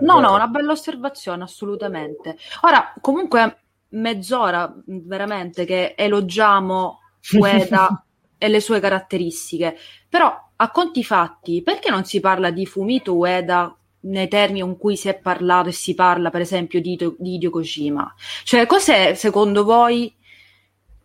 [0.00, 2.36] no, no, una bella osservazione, assolutamente.
[2.62, 7.00] Ora, comunque, mezz'ora veramente che elogiamo
[7.38, 8.04] Ueda
[8.38, 9.76] e le sue caratteristiche.
[10.08, 14.96] Però, a conti fatti, perché non si parla di Fumito Ueda nei termini in cui
[14.96, 18.14] si è parlato e si parla, per esempio, di, di Hideo Kojima?
[18.44, 20.14] Cioè, cos'è, secondo voi,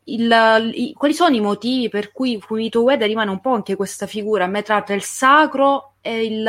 [0.05, 4.05] il, i, quali sono i motivi per cui Fumito Ueda rimane un po' anche questa
[4.05, 6.47] figura a metà tra il sacro e il,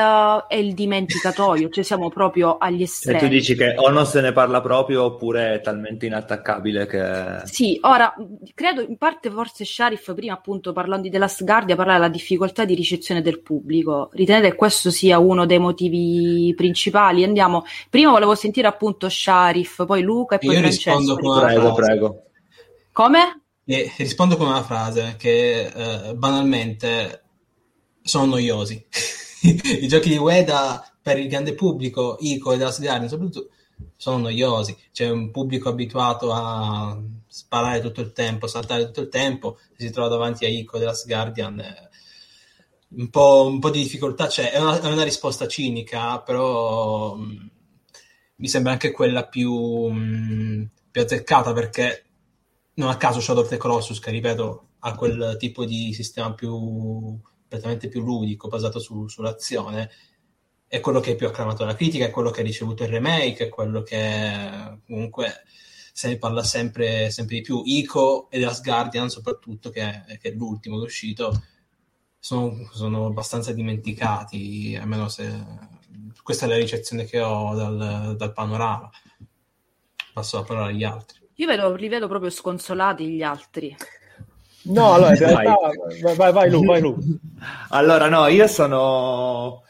[0.48, 3.16] e il dimenticatoio, cioè siamo proprio agli estremi.
[3.16, 7.40] E tu dici che o non se ne parla proprio oppure è talmente inattaccabile che...
[7.44, 8.14] Sì, ora,
[8.54, 12.66] credo in parte forse Sharif prima appunto parlando di The Last Guardia parlava della difficoltà
[12.66, 14.10] di ricezione del pubblico.
[14.12, 17.24] Ritenete che questo sia uno dei motivi principali?
[17.24, 20.90] Andiamo, prima volevo sentire appunto Sharif, poi Luca e poi Io Francesco.
[20.90, 22.22] rispondo con prego, prego.
[22.92, 23.45] Come?
[23.68, 27.24] E rispondo con una frase che eh, banalmente
[28.00, 28.86] sono noiosi.
[29.42, 33.48] I giochi di Ueda per il grande pubblico, Ico e Last Guardian soprattutto,
[33.96, 34.76] sono noiosi.
[34.92, 40.10] C'è un pubblico abituato a sparare tutto il tempo, saltare tutto il tempo, si trova
[40.10, 41.58] davanti a Ico e Last Guardian...
[41.58, 41.88] Eh,
[42.88, 47.22] un po', un po', di difficoltà c'è, è una, è una risposta cinica, però mh,
[47.24, 47.46] mm,
[48.36, 49.52] mi sembra anche quella più,
[49.88, 52.05] mh, mm, più azzeccata perché
[52.76, 57.20] non a caso Shadow of the Colossus, che ripeto, ha quel tipo di sistema più
[57.46, 59.90] completamente più ludico, basato su, sull'azione,
[60.66, 63.46] è quello che è più acclamato dalla critica, è quello che ha ricevuto il remake,
[63.46, 65.44] è quello che comunque
[65.92, 67.62] se ne parla sempre, sempre di più.
[67.64, 71.42] Ico e The Last Guardian, soprattutto, che è, che è l'ultimo che è uscito,
[72.18, 75.32] sono, sono, abbastanza dimenticati, almeno se
[76.22, 78.90] questa è la ricezione che ho dal, dal panorama.
[80.12, 81.25] Passo la parola agli altri.
[81.36, 83.76] Io vedo, li vedo proprio sconsolati gli altri.
[84.62, 85.70] No, allora in realtà
[86.02, 86.98] vai, vai, vai, Lu, vai Lu.
[87.68, 89.62] Allora, no, io sono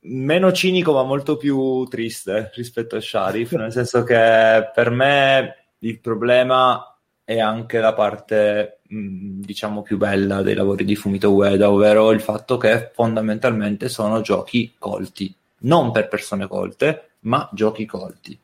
[0.00, 6.00] meno cinico ma molto più triste rispetto a Sharif, nel senso che per me il
[6.00, 12.22] problema è anche la parte diciamo più bella dei lavori di Fumito Ueda, ovvero il
[12.22, 18.38] fatto che fondamentalmente sono giochi colti, non per persone colte, ma giochi colti.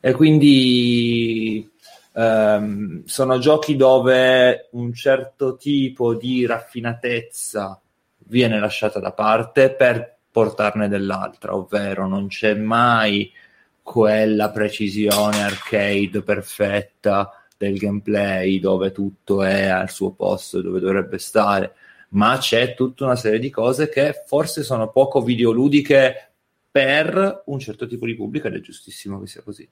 [0.00, 1.70] E quindi
[2.16, 7.80] Um, sono giochi dove un certo tipo di raffinatezza
[8.26, 13.32] viene lasciata da parte per portarne dell'altra, ovvero non c'è mai
[13.82, 21.74] quella precisione arcade perfetta del gameplay dove tutto è al suo posto dove dovrebbe stare,
[22.10, 26.30] ma c'è tutta una serie di cose che forse sono poco videoludiche
[26.70, 29.68] per un certo tipo di pubblico ed è giustissimo che sia così.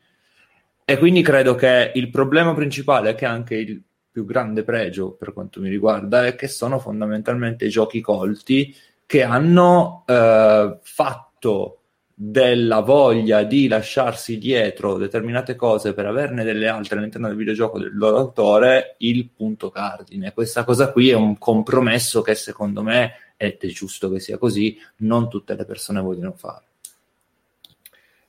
[0.84, 5.32] E quindi credo che il problema principale, che è anche il più grande pregio per
[5.32, 8.74] quanto mi riguarda, è che sono fondamentalmente giochi colti
[9.06, 11.78] che hanno eh, fatto
[12.14, 17.96] della voglia di lasciarsi dietro determinate cose per averne delle altre all'interno del videogioco del
[17.96, 20.32] loro autore il punto cardine.
[20.32, 24.78] Questa cosa qui è un compromesso che secondo me ed è giusto che sia così,
[24.98, 26.64] non tutte le persone vogliono fare.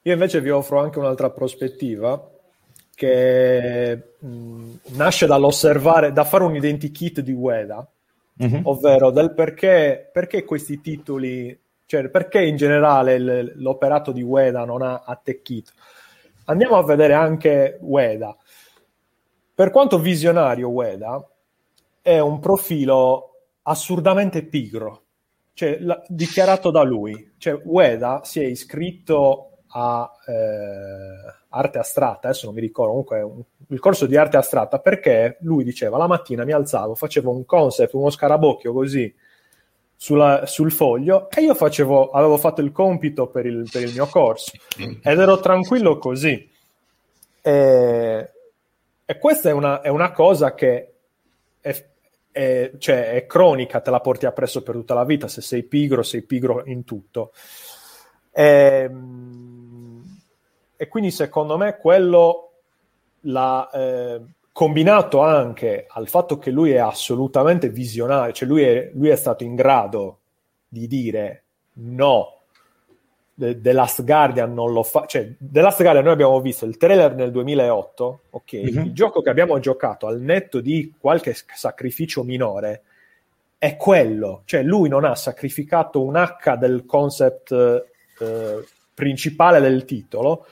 [0.03, 2.32] Io invece vi offro anche un'altra prospettiva
[2.95, 7.87] che mh, nasce dall'osservare, da fare un identikit di Ueda,
[8.43, 8.61] mm-hmm.
[8.65, 14.81] ovvero del perché, perché questi titoli, cioè perché in generale l- l'operato di Ueda non
[14.81, 15.71] ha attecchito.
[16.45, 18.35] Andiamo a vedere anche Ueda.
[19.55, 21.25] Per quanto visionario Ueda,
[22.01, 23.29] è un profilo
[23.63, 25.03] assurdamente pigro,
[25.53, 27.33] cioè la, dichiarato da lui.
[27.37, 33.41] Cioè Ueda si è iscritto a eh, arte astratta, adesso non mi ricordo, comunque un,
[33.69, 37.93] il corso di arte astratta, perché lui diceva la mattina mi alzavo, facevo un concept,
[37.93, 39.13] uno scarabocchio così
[39.95, 44.05] sulla, sul foglio e io facevo, avevo fatto il compito per il, per il mio
[44.05, 46.49] corso ed ero tranquillo così.
[47.41, 48.29] E,
[49.05, 50.93] e questa è una, è una, cosa che
[51.61, 51.85] è,
[52.31, 56.03] è, cioè, è cronica, te la porti appresso per tutta la vita, se sei pigro,
[56.03, 57.31] sei pigro in tutto.
[58.31, 59.52] Ehm,
[60.83, 62.51] e quindi secondo me quello
[63.21, 64.21] l'ha eh,
[64.51, 69.45] combinato anche al fatto che lui è assolutamente visionario, cioè lui è, lui è stato
[69.45, 70.19] in grado
[70.67, 71.43] di dire
[71.75, 72.39] no,
[73.33, 76.75] The, The Last Guardian non lo fa, cioè The Last Guardian noi abbiamo visto il
[76.75, 78.83] trailer nel 2008, ok, mm-hmm.
[78.83, 82.81] il gioco che abbiamo giocato al netto di qualche sacrificio minore
[83.57, 87.53] è quello, cioè lui non ha sacrificato un H del concept
[88.19, 90.45] eh, principale del titolo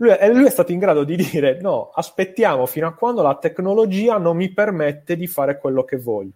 [0.00, 3.36] lui è, lui è, stato in grado di dire no, aspettiamo fino a quando la
[3.36, 6.32] tecnologia non mi permette di fare quello che voglio.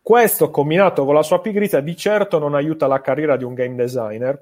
[0.00, 3.74] Questo combinato con la sua pigrizia di certo non aiuta la carriera di un game
[3.74, 4.40] designer,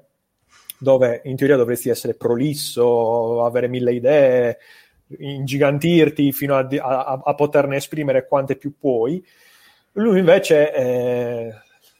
[0.77, 4.57] dove in teoria dovresti essere prolisso, avere mille idee,
[5.17, 9.25] ingigantirti fino a, a, a poterne esprimere quante più puoi.
[9.93, 11.53] Lui invece eh,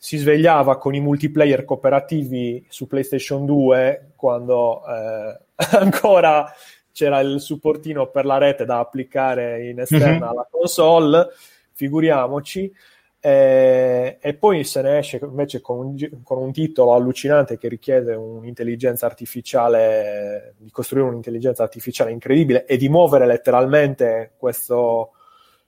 [0.06, 5.40] si svegliava con i multiplayer cooperativi su PlayStation 2 quando eh,
[5.78, 6.46] ancora
[6.92, 10.22] c'era il supportino per la rete da applicare in esterna mm-hmm.
[10.22, 11.30] alla console,
[11.72, 12.72] figuriamoci.
[13.20, 18.14] Eh, e poi se ne esce invece con un, con un, titolo allucinante che richiede
[18.14, 25.14] un'intelligenza artificiale, di costruire un'intelligenza artificiale incredibile e di muovere letteralmente questo,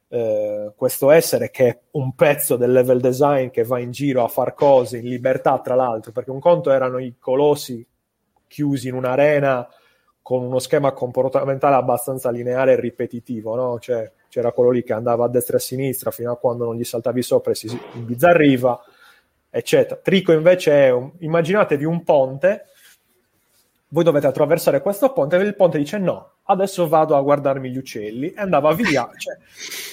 [0.10, 4.28] eh, questo essere che è un pezzo del level design che va in giro a
[4.28, 7.86] far cose in libertà, tra l'altro, perché un conto erano i colossi
[8.48, 9.68] chiusi in un'arena
[10.22, 13.80] con uno schema comportamentale abbastanza lineare e ripetitivo, no?
[13.80, 16.76] Cioè, c'era quello lì che andava a destra e a sinistra fino a quando non
[16.76, 18.78] gli saltavi sopra e si imbizzarriva,
[19.50, 20.00] eccetera.
[20.02, 22.66] Trico invece è un, immaginatevi un ponte,
[23.90, 27.78] voi dovete attraversare questo ponte e il ponte dice no, adesso vado a guardarmi gli
[27.78, 29.10] uccelli e andava via.
[29.18, 29.38] Cioè,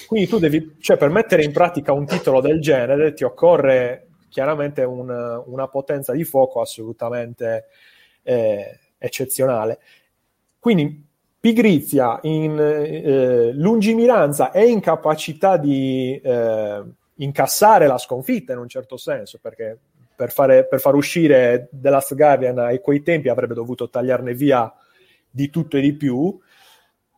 [0.07, 4.83] quindi tu devi, cioè, per mettere in pratica un titolo del genere ti occorre chiaramente
[4.83, 5.09] un,
[5.45, 7.65] una potenza di fuoco assolutamente
[8.23, 9.79] eh, eccezionale.
[10.59, 11.03] Quindi
[11.39, 16.83] pigrizia, in, eh, lungimiranza e incapacità di eh,
[17.15, 19.77] incassare la sconfitta in un certo senso, perché
[20.15, 24.73] per, fare, per far uscire The Last Guardian ai quei tempi avrebbe dovuto tagliarne via
[25.29, 26.35] di tutto e di più,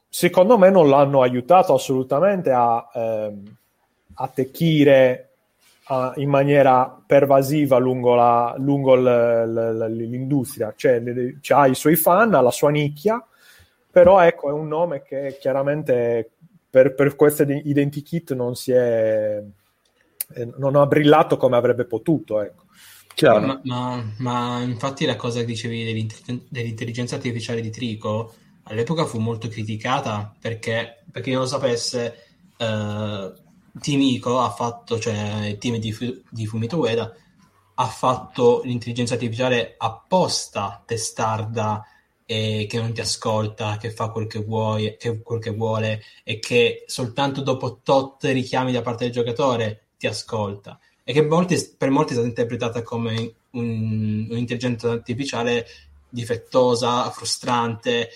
[0.09, 3.57] secondo me non l'hanno aiutato assolutamente a ehm,
[4.15, 5.29] attecchire
[5.85, 10.73] a, in maniera pervasiva lungo, la, lungo l, l, l'industria.
[10.75, 11.01] Cioè,
[11.49, 13.23] ha i suoi fan, ha la sua nicchia,
[13.89, 16.31] però ecco, è un nome che chiaramente
[16.69, 19.41] per, per queste identikit non si è
[20.33, 22.41] eh, non ha brillato come avrebbe potuto.
[22.41, 22.65] Ecco.
[23.21, 26.07] Ma, ma, ma, infatti la cosa che dicevi
[26.49, 28.33] dell'intelligenza artificiale di Trico
[28.69, 32.25] all'epoca fu molto criticata perché, per chi non lo sapesse,
[32.57, 33.33] eh,
[33.79, 35.95] Team Ico ha fatto, cioè il team di,
[36.29, 37.13] di Fumito Ueda,
[37.79, 41.85] ha fatto l'intelligenza artificiale apposta testarda
[42.25, 46.39] e che non ti ascolta, che fa quel che vuoi, che, quel che vuole e
[46.39, 50.79] che soltanto dopo tot richiami da parte del giocatore ti ascolta.
[51.03, 55.65] E che molti, per molti è stata interpretata come un, un'intelligenza artificiale
[56.09, 58.09] difettosa, frustrante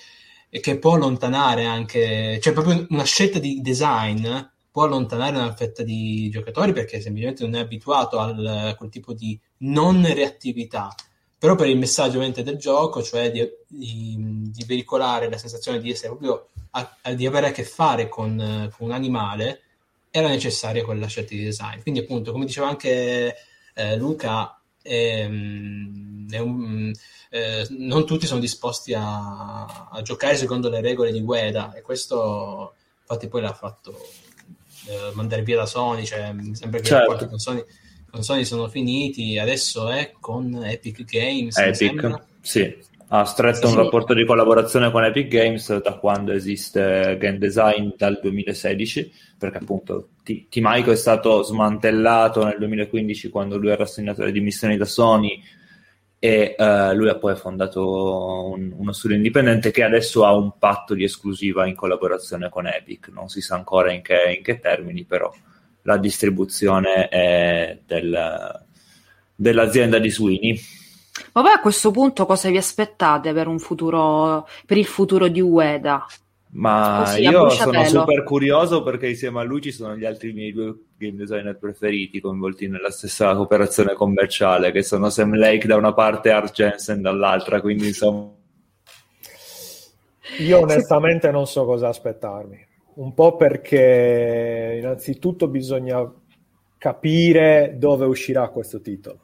[0.54, 4.28] e che può allontanare anche, cioè proprio una scelta di design
[4.70, 9.14] può allontanare una fetta di giocatori perché semplicemente non è abituato al, a quel tipo
[9.14, 10.94] di non reattività.
[11.38, 14.16] Però per il messaggio del gioco, cioè di, di,
[14.52, 18.70] di, veicolare la sensazione di essere proprio a, a, di avere a che fare con,
[18.78, 19.62] con, un animale,
[20.12, 21.82] era necessaria quella scelta di design.
[21.82, 23.36] Quindi, appunto, come diceva anche
[23.74, 26.92] eh, Luca, ehm, un,
[27.30, 32.74] eh, non tutti sono disposti a, a, giocare secondo le regole di Ueda e questo
[33.02, 33.98] infatti poi l'ha fatto
[34.88, 37.28] eh, mandare via da Sony, cioè sembra che certo.
[37.28, 37.64] con Sony
[38.12, 41.58] con Sony sono finiti, adesso è con Epic Games.
[41.58, 42.78] Epic, sì.
[43.14, 43.76] Ha stretto sì.
[43.76, 49.58] un rapporto di collaborazione con Epic Games da quando esiste Game Design dal 2016, perché
[49.58, 54.86] appunto T- T-Mico è stato smantellato nel 2015 quando lui era assegnato le dimissioni da
[54.86, 55.42] Sony
[56.20, 60.94] e uh, lui ha poi fondato un, uno studio indipendente che adesso ha un patto
[60.94, 65.04] di esclusiva in collaborazione con Epic, non si sa ancora in che, in che termini,
[65.04, 65.30] però
[65.82, 68.64] la distribuzione è del,
[69.36, 70.80] dell'azienda di Sweeney.
[71.34, 76.06] Ma poi a questo punto cosa vi aspettate per, futuro, per il futuro di Ueda?
[76.54, 80.52] Ma Così, io sono super curioso perché insieme a lui ci sono gli altri miei
[80.52, 85.94] due game designer preferiti coinvolti nella stessa operazione commerciale, che sono Sam Lake da una
[85.94, 88.30] parte e Art Jensen dall'altra, quindi insomma...
[90.40, 96.06] Io onestamente non so cosa aspettarmi, un po' perché innanzitutto bisogna
[96.78, 99.20] capire dove uscirà questo titolo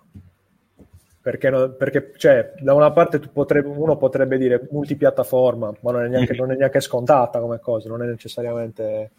[1.28, 6.08] perché, no, perché cioè, da una parte potrebbe, uno potrebbe dire multipiattaforma, ma non è,
[6.08, 6.42] neanche, mm-hmm.
[6.42, 9.12] non è neanche scontata come cosa, non è necessariamente...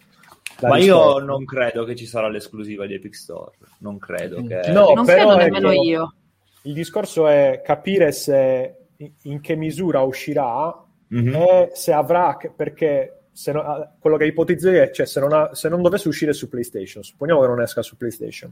[0.63, 1.19] Ma risposta.
[1.19, 3.51] io non credo che ci sarà l'esclusiva di Epic Store,
[3.81, 4.73] non credo che...
[4.73, 6.15] No, non però, credo nemmeno ecco, io.
[6.63, 8.77] Il discorso è capire se
[9.25, 10.83] in che misura uscirà
[11.15, 11.35] mm-hmm.
[11.35, 15.69] e se avrà, perché se no, quello che ipotizzo è cioè, se non, ha, se
[15.69, 18.51] non dovesse uscire su PlayStation, supponiamo che non esca su PlayStation,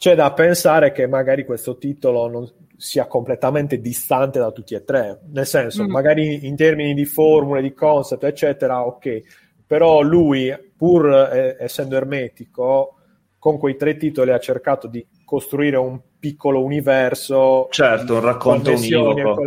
[0.00, 5.20] c'è da pensare che magari questo titolo non sia completamente distante da tutti e tre,
[5.30, 5.90] nel senso, mm.
[5.90, 9.20] magari in termini di formule, di concept, eccetera, ok,
[9.66, 12.94] però lui, pur eh, essendo ermetico,
[13.38, 19.42] con quei tre titoli ha cercato di costruire un piccolo universo, certo, un racconto univoco.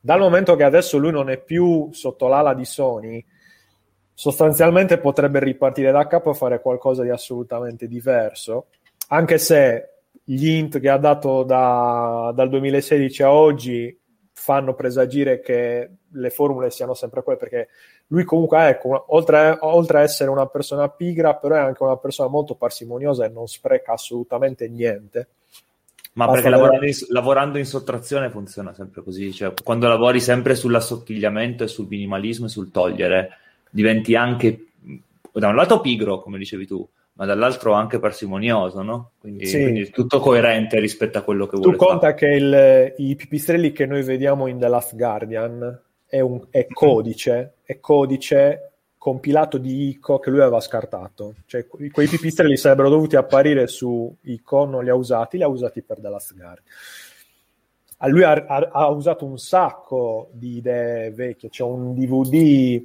[0.00, 3.22] Dal momento che adesso lui non è più sotto l'ala di Sony,
[4.14, 8.68] sostanzialmente potrebbe ripartire da capo e fare qualcosa di assolutamente diverso
[9.08, 9.90] anche se
[10.24, 13.96] gli int che ha dato da, dal 2016 a oggi
[14.32, 17.68] fanno presagire che le formule siano sempre quelle, perché
[18.08, 22.28] lui comunque ecco, oltre, oltre a essere una persona pigra, però è anche una persona
[22.28, 25.28] molto parsimoniosa e non spreca assolutamente niente.
[26.12, 31.64] Ma perché lavorando in, lavorando in, sottrazione funziona sempre così, cioè quando lavori sempre sull'assottigliamento
[31.64, 33.30] e sul minimalismo e sul togliere,
[33.68, 34.66] diventi anche
[35.32, 39.12] da un lato pigro, come dicevi tu, ma dall'altro anche parsimonioso, no?
[39.18, 39.62] Quindi, sì.
[39.62, 42.14] quindi, è tutto coerente rispetto a quello che vuole Tu conta fare.
[42.14, 47.54] che il, i pipistrelli che noi vediamo in The Last Guardian è, un, è codice,
[47.62, 51.36] è codice compilato di ICO che lui aveva scartato.
[51.46, 55.82] Cioè, quei pipistrelli sarebbero dovuti apparire su ICO, non li ha usati, li ha usati
[55.82, 56.64] per The Last Guardian.
[58.08, 62.84] Lui ha, ha, ha usato un sacco di idee vecchie, c'è cioè un DVD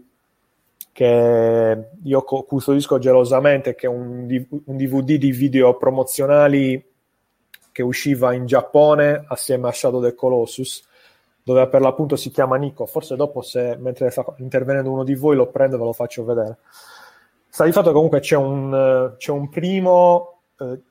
[0.91, 4.27] che io custodisco gelosamente, che è un,
[4.65, 6.83] un DVD di video promozionali
[7.71, 10.85] che usciva in Giappone assieme a Shadow the Colossus,
[11.43, 12.85] dove per l'appunto si chiama Nico.
[12.85, 16.25] Forse dopo, se mentre sta intervenendo uno di voi, lo prendo e ve lo faccio
[16.25, 16.57] vedere.
[17.47, 20.41] Sta di fatto comunque c'è un, c'è un primo.
[20.57, 20.81] Eh,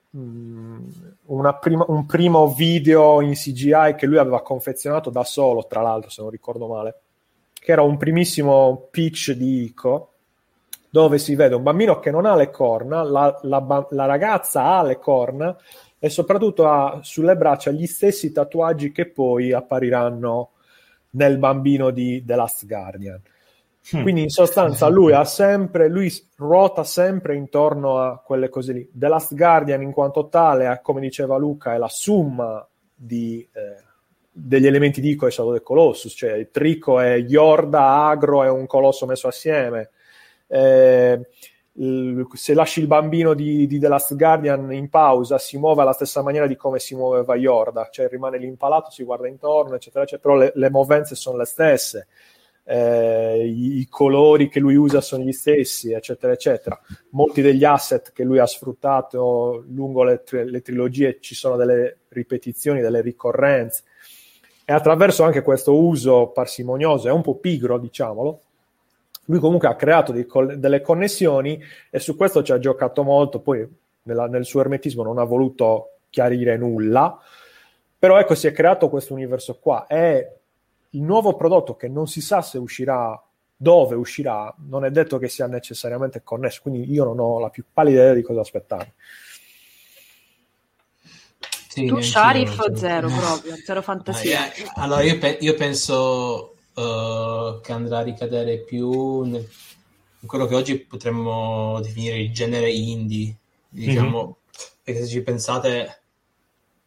[1.61, 6.21] prima, un primo video in CGI che lui aveva confezionato da solo, tra l'altro, se
[6.21, 7.01] non ricordo male,
[7.71, 10.15] che era un primissimo pitch di Ico,
[10.91, 14.83] dove si vede un bambino che non ha le corna, la, la, la ragazza ha
[14.83, 15.57] le corna
[15.97, 20.51] e soprattutto ha sulle braccia gli stessi tatuaggi che poi appariranno
[21.11, 23.21] nel bambino di The Last Guardian.
[23.93, 24.03] Hmm.
[24.03, 28.91] Quindi in sostanza lui ha sempre, lui ruota sempre intorno a quelle cose lì.
[28.93, 33.90] The Last Guardian in quanto tale, come diceva Luca, è la summa di, eh,
[34.33, 38.49] degli elementi di Ico e Shadow del Colossus, cioè il Trico è Yorda, Agro e
[38.49, 39.91] un colosso messo assieme.
[40.47, 41.21] Eh,
[42.35, 46.23] se lasci il bambino di, di, The Last Guardian in pausa si muove alla stessa
[46.23, 50.29] maniera di come si muoveva Yorda, cioè rimane lì impalato, si guarda intorno, eccetera, eccetera,
[50.29, 52.07] però le, le movenze sono le stesse.
[52.63, 56.79] Eh, i, i, colori che lui usa sono gli stessi, eccetera, eccetera.
[57.11, 62.81] Molti degli asset che lui ha sfruttato lungo le, le trilogie ci sono delle ripetizioni,
[62.81, 63.83] delle ricorrenze
[64.71, 68.41] e attraverso anche questo uso parsimonioso e un po' pigro, diciamolo,
[69.25, 71.61] lui comunque ha creato dei, delle connessioni
[71.91, 73.69] e su questo ci ha giocato molto, poi
[74.03, 77.19] nella, nel suo ermetismo non ha voluto chiarire nulla,
[77.99, 80.37] però ecco si è creato questo universo qua e
[80.91, 83.21] il nuovo prodotto che non si sa se uscirà,
[83.57, 87.65] dove uscirà, non è detto che sia necessariamente connesso, quindi io non ho la più
[87.73, 88.93] pallida idea di cosa aspettare.
[91.71, 92.77] Sì, tu Sharif cioè...
[92.77, 94.43] zero proprio, zero fantasia.
[94.75, 99.49] Ah, allora io, pe- io penso uh, che andrà a ricadere più nel,
[100.19, 103.37] in quello che oggi potremmo definire il genere indie,
[103.69, 104.33] diciamo, mm-hmm.
[104.83, 106.03] perché se ci pensate,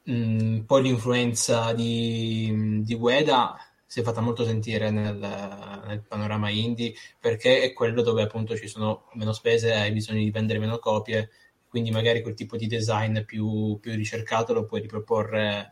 [0.04, 3.56] mh, mm, poi l'influenza di, di Ueda
[3.86, 8.68] si è fatta molto sentire nel, nel, panorama indie perché è quello dove appunto ci
[8.68, 11.30] sono meno spese, hai bisogno di vendere meno copie,
[11.74, 15.72] quindi magari quel tipo di design più, più ricercato lo puoi riproporre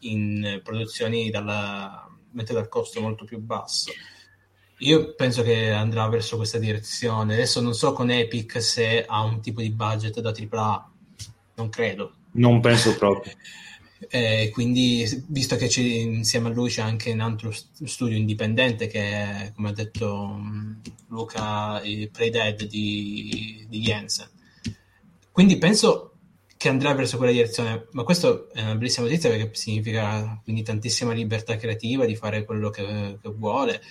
[0.00, 3.92] in produzioni dalla, mettete al costo molto più basso.
[4.78, 7.34] Io penso che andrà verso questa direzione.
[7.34, 10.92] Adesso non so con Epic se ha un tipo di budget da AAA,
[11.54, 12.14] non credo.
[12.32, 13.32] Non penso proprio.
[14.10, 19.52] Eh, quindi, visto che insieme a lui c'è anche un altro studio indipendente che è,
[19.54, 20.72] come ha detto mm,
[21.08, 24.28] Luca, il Playdead di, di Jensen.
[25.36, 26.12] Quindi penso
[26.56, 31.12] che andrà verso quella direzione, ma questo è una bellissima notizia perché significa quindi tantissima
[31.12, 33.82] libertà creativa di fare quello che, che vuole.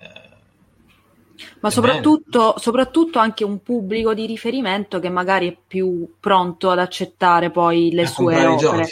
[0.00, 6.80] Eh, ma soprattutto, soprattutto, anche un pubblico di riferimento che magari è più pronto ad
[6.80, 8.88] accettare poi le a sue opere.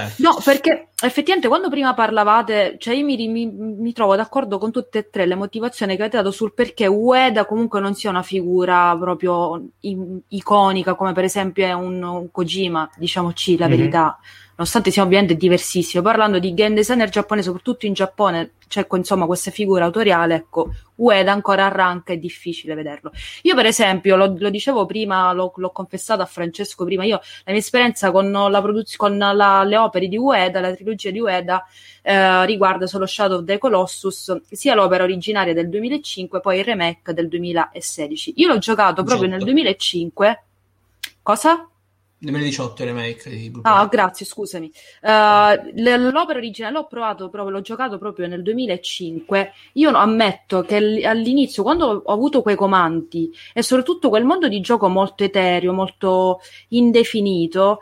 [0.00, 0.22] Certo.
[0.22, 4.98] No, perché effettivamente quando prima parlavate, cioè io mi, mi, mi, trovo d'accordo con tutte
[4.98, 8.96] e tre le motivazioni che avete dato sul perché Ueda comunque non sia una figura
[8.98, 13.76] proprio in, iconica come per esempio è un, un Kojima, diciamoci la mm-hmm.
[13.76, 14.18] verità
[14.56, 19.50] nonostante sia ovviamente diversissimo, parlando di game designer giapponese, soprattutto in Giappone c'è insomma questa
[19.50, 23.12] figura autoriale, ecco, Ueda ancora arranca, è difficile vederlo.
[23.42, 27.52] Io per esempio, lo, lo dicevo prima, lo, l'ho confessato a Francesco prima, io la
[27.52, 31.64] mia esperienza con, la produz- con la, le opere di Ueda, la trilogia di Ueda,
[32.02, 37.12] eh, riguarda solo Shadow of the Colossus, sia l'opera originaria del 2005, poi il remake
[37.12, 38.34] del 2016.
[38.36, 40.44] Io l'ho giocato proprio nel 2005.
[41.22, 41.68] Cosa?
[42.30, 44.70] 2018 il remake di Blue Ah, grazie, scusami.
[45.02, 49.52] Uh, l'opera originale l'ho provato proprio, l'ho giocato proprio nel 2005.
[49.74, 54.88] Io ammetto che all'inizio, quando ho avuto quei comandi e soprattutto quel mondo di gioco
[54.88, 57.80] molto etereo, molto indefinito,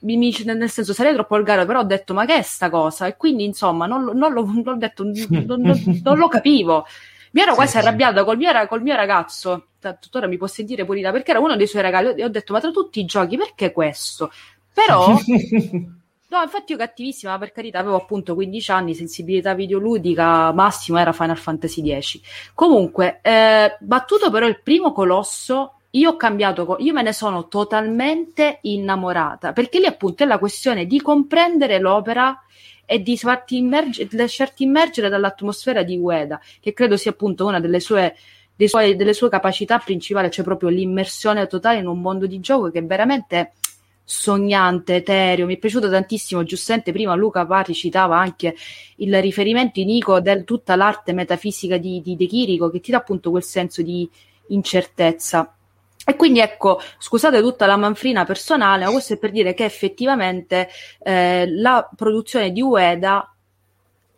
[0.00, 3.06] mi, nel senso sarei troppo volgare, però ho detto ma che è sta cosa?
[3.06, 5.60] E quindi insomma non, non, l'ho, non, detto, non,
[6.02, 6.86] non, lo capivo.
[7.32, 9.66] Mi ero quasi sì, arrabbiata col mio, col mio ragazzo,
[9.98, 12.20] tuttora mi può sentire pulita, perché era uno dei suoi regali.
[12.20, 14.30] E ho detto, ma tra tutti i giochi, perché questo?
[14.72, 15.16] Però...
[16.30, 21.36] No, infatti io cattivissima, per carità, avevo appunto 15 anni, sensibilità videoludica, massimo era Final
[21.36, 22.20] Fantasy X.
[22.54, 28.60] Comunque, eh, battuto però il primo colosso, io ho cambiato, io me ne sono totalmente
[28.62, 32.40] innamorata, perché lì appunto è la questione di comprendere l'opera
[32.86, 37.80] e di farti immergere, lasciarti immergere dall'atmosfera di Ueda, che credo sia appunto una delle
[37.80, 38.16] sue,
[38.68, 42.80] suoi, delle sue capacità principali, cioè proprio l'immersione totale in un mondo di gioco che
[42.80, 43.52] è veramente
[44.04, 45.46] sognante, etereo.
[45.46, 46.42] Mi è piaciuto tantissimo.
[46.42, 48.56] Giustamente, prima Luca Pari citava anche
[48.96, 52.98] il riferimento in Ico di tutta l'arte metafisica di, di De Chirico, che ti dà
[52.98, 54.08] appunto quel senso di
[54.48, 55.54] incertezza.
[56.04, 60.68] E quindi ecco, scusate tutta la manfrina personale, ma questo è per dire che effettivamente
[61.02, 63.32] eh, la produzione di Ueda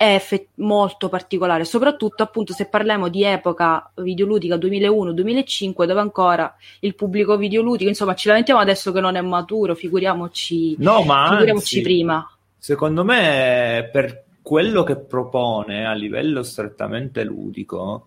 [0.02, 6.96] è effett- molto particolare, soprattutto appunto se parliamo di epoca videoludica 2001-2005, dove ancora il
[6.96, 11.80] pubblico videoludico, insomma, ci lamentiamo adesso che non è maturo, figuriamoci, no, ma figuriamoci anzi,
[11.82, 12.28] prima.
[12.58, 18.06] Secondo me, per quello che propone a livello strettamente ludico,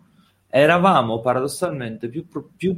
[0.50, 2.26] eravamo paradossalmente più,
[2.58, 2.78] più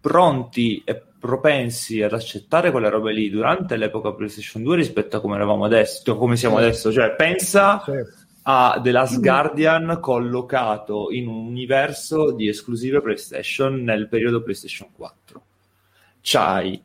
[0.00, 5.34] pronti e propensi ad accettare quelle robe lì durante l'epoca PlayStation 2 rispetto a come
[5.34, 6.90] eravamo adesso, come siamo adesso.
[6.90, 8.24] Cioè, pensa sì.
[8.48, 15.42] A The Last Guardian collocato in un universo di esclusive PlayStation nel periodo PlayStation 4.
[16.20, 16.80] C'hai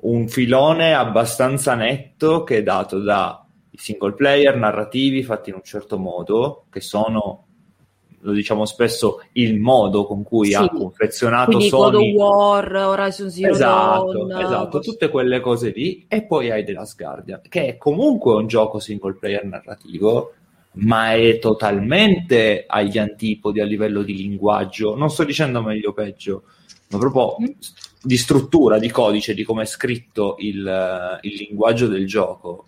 [0.00, 3.42] un filone abbastanza netto che è dato da
[3.72, 7.46] single player narrativi fatti in un certo modo, che sono
[8.22, 10.54] lo diciamo spesso, il modo con cui sì.
[10.54, 12.12] ha confezionato Quindi Sony.
[12.12, 16.04] God of War, Horizon Zero esatto, Dawn, esatto, tutte quelle cose lì.
[16.06, 20.34] E poi hai The Last Guardian, che è comunque un gioco single player narrativo,
[20.72, 24.96] ma è totalmente agli antipodi a livello di linguaggio.
[24.96, 26.44] Non sto dicendo meglio o peggio,
[26.90, 27.52] ma proprio mm.
[28.02, 32.66] di struttura, di codice, di come è scritto il, il linguaggio del gioco.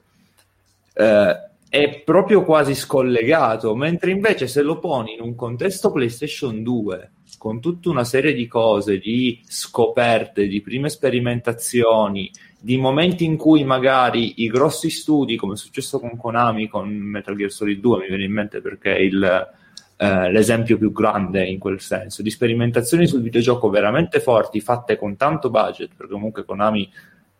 [0.94, 7.10] Eh, è proprio quasi scollegato, mentre invece se lo poni in un contesto PlayStation 2
[7.38, 12.30] con tutta una serie di cose, di scoperte, di prime sperimentazioni,
[12.64, 17.34] di momenti in cui magari i grossi studi, come è successo con Konami, con Metal
[17.34, 19.50] Gear Solid 2, mi viene in mente perché è il,
[19.96, 25.16] eh, l'esempio più grande in quel senso, di sperimentazioni sul videogioco veramente forti, fatte con
[25.16, 26.88] tanto budget, perché comunque Konami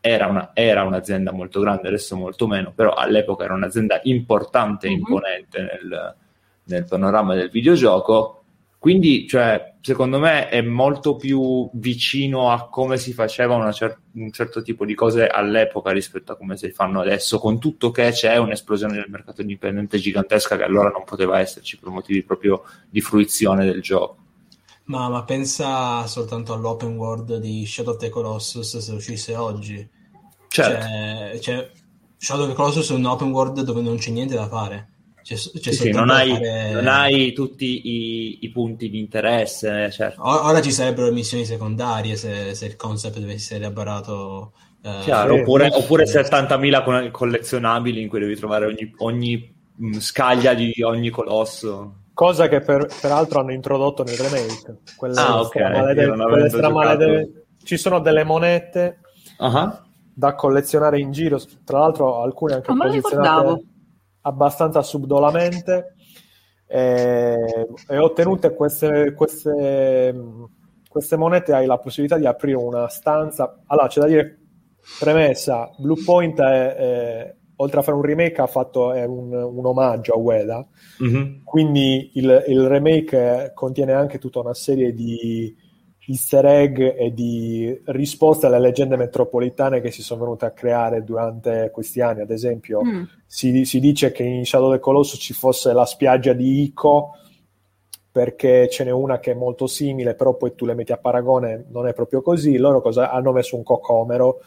[0.01, 4.91] era, una, era, un'azienda molto grande, adesso molto meno, però all'epoca era un'azienda importante e
[4.91, 4.99] mm-hmm.
[4.99, 6.17] imponente nel,
[6.65, 8.42] nel, panorama del videogioco,
[8.83, 14.61] Quindi, cioè, secondo me è molto più vicino a come si faceva cer- un certo
[14.61, 18.95] tipo di cose all'epoca rispetto a come si fanno adesso, con tutto che c'è un'esplosione
[18.95, 23.83] del mercato indipendente gigantesca che allora non poteva esserci per motivi proprio di fruizione del
[23.83, 24.17] gioco.
[24.87, 29.89] Ma, ma pensa soltanto all'open world di Shadow of the Colossus se uscisse oggi.
[30.49, 30.87] Certo.
[30.89, 31.71] Cioè, cioè,
[32.17, 34.92] Shadow of the Colossus è un open world dove non c'è niente da fare
[35.23, 36.71] c'è, c'è sì, non, hai, fare...
[36.73, 39.91] non, hai, tutti i, i punti di interesse.
[39.91, 40.21] Certo.
[40.23, 44.53] Ora ci sarebbero missioni secondarie se, se il concept deve essere elaborato.
[44.83, 50.75] Eh, Chiaro, oppure, oppure 70.000 collezionabili in cui devi trovare ogni, ogni mh, scaglia di
[50.83, 51.99] ogni colosso.
[52.13, 54.81] Cosa che per, peraltro hanno introdotto nel remake.
[54.97, 55.57] Quelle ah, ok.
[56.71, 58.99] Malede- Ci sono delle monete
[59.39, 59.79] uh-huh.
[60.13, 61.41] da collezionare in giro.
[61.65, 63.65] Tra l'altro, alcune anche Ma collezionate
[64.23, 65.95] abbastanza subdolamente
[66.67, 70.15] e, e ottenute queste, queste,
[70.89, 73.61] queste monete hai la possibilità di aprire una stanza.
[73.67, 74.39] Allora, c'è da dire,
[74.99, 80.15] premessa, Blue Point è, è, oltre a fare un remake ha fatto un, un, omaggio
[80.15, 80.67] a Ueda,
[81.03, 81.43] mm-hmm.
[81.45, 85.55] quindi il, il remake contiene anche tutta una serie di
[86.13, 91.71] easter egg e di risposte alle leggende metropolitane che si sono venute a creare durante
[91.73, 92.21] questi anni.
[92.21, 93.03] Ad esempio, mm.
[93.27, 97.17] si, si, dice che in Shadow del Colosso ci fosse la spiaggia di Ico
[98.13, 101.65] perché ce n'è una che è molto simile, però poi tu le metti a paragone,
[101.71, 102.59] non è proprio così.
[102.59, 104.41] Loro cosa, hanno messo un cocomero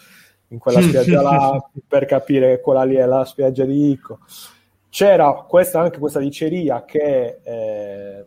[0.49, 4.19] in quella spiaggia là per capire che quella lì è la spiaggia di Ico.
[4.89, 7.39] C'era questa, anche questa diceria che...
[7.43, 8.25] Eh,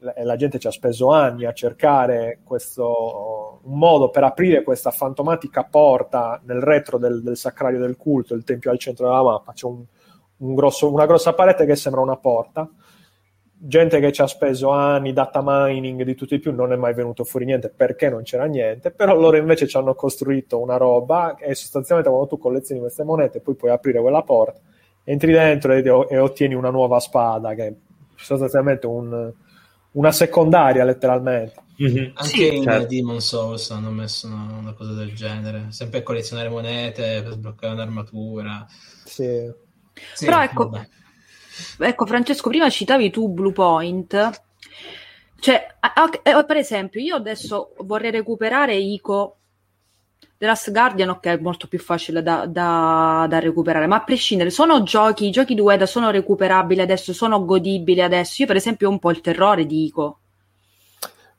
[0.00, 5.64] la gente ci ha speso anni a cercare questo, un modo per aprire questa fantomatica
[5.64, 9.66] porta nel retro del, del sacrario del culto, il tempio al centro della mappa, c'è
[9.66, 9.82] un,
[10.38, 12.68] un grosso, una grossa parete che sembra una porta,
[13.60, 16.94] gente che ci ha speso anni, data mining di tutto e più, non è mai
[16.94, 21.36] venuto fuori niente perché non c'era niente, però loro invece ci hanno costruito una roba
[21.36, 24.60] e sostanzialmente quando tu collezioni queste monete poi puoi aprire quella porta,
[25.02, 27.74] entri dentro e, e ottieni una nuova spada che è
[28.14, 29.32] sostanzialmente un
[29.92, 31.66] una secondaria letteralmente.
[31.80, 32.10] Mm-hmm.
[32.14, 32.86] Anche sì, in certo.
[32.86, 38.66] Demon Souls hanno messo una, una, cosa del genere, sempre collezionare monete per sbloccare un'armatura.
[39.04, 39.48] Sì.
[40.14, 40.70] sì Però ecco,
[41.78, 44.42] ecco, Francesco, prima citavi tu Blue Point.
[45.40, 45.66] Cioè,
[46.46, 49.37] per esempio, io adesso vorrei recuperare Ico
[50.38, 54.50] The Last Guardian, ok, è molto più facile da, da, da, recuperare, ma a prescindere,
[54.50, 58.42] sono giochi, i giochi di Ueda sono recuperabili adesso, sono godibili adesso.
[58.42, 60.20] Io, per esempio, ho un po' il terrore dico.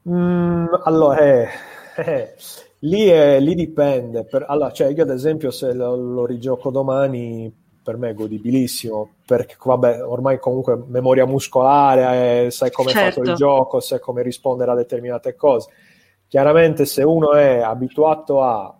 [0.09, 1.47] Mm, allora, eh,
[1.95, 2.35] eh,
[2.79, 4.25] lì, è, lì, dipende.
[4.25, 7.49] Per, allora, cioè, io, ad esempio, se lo, lo rigioco domani,
[7.81, 12.99] per me è godibilissimo perché vabbè ormai comunque memoria muscolare eh, sai come certo.
[12.99, 13.43] è fatto il certo.
[13.43, 15.71] gioco sai come rispondere a determinate cose
[16.27, 18.78] chiaramente se uno è abituato a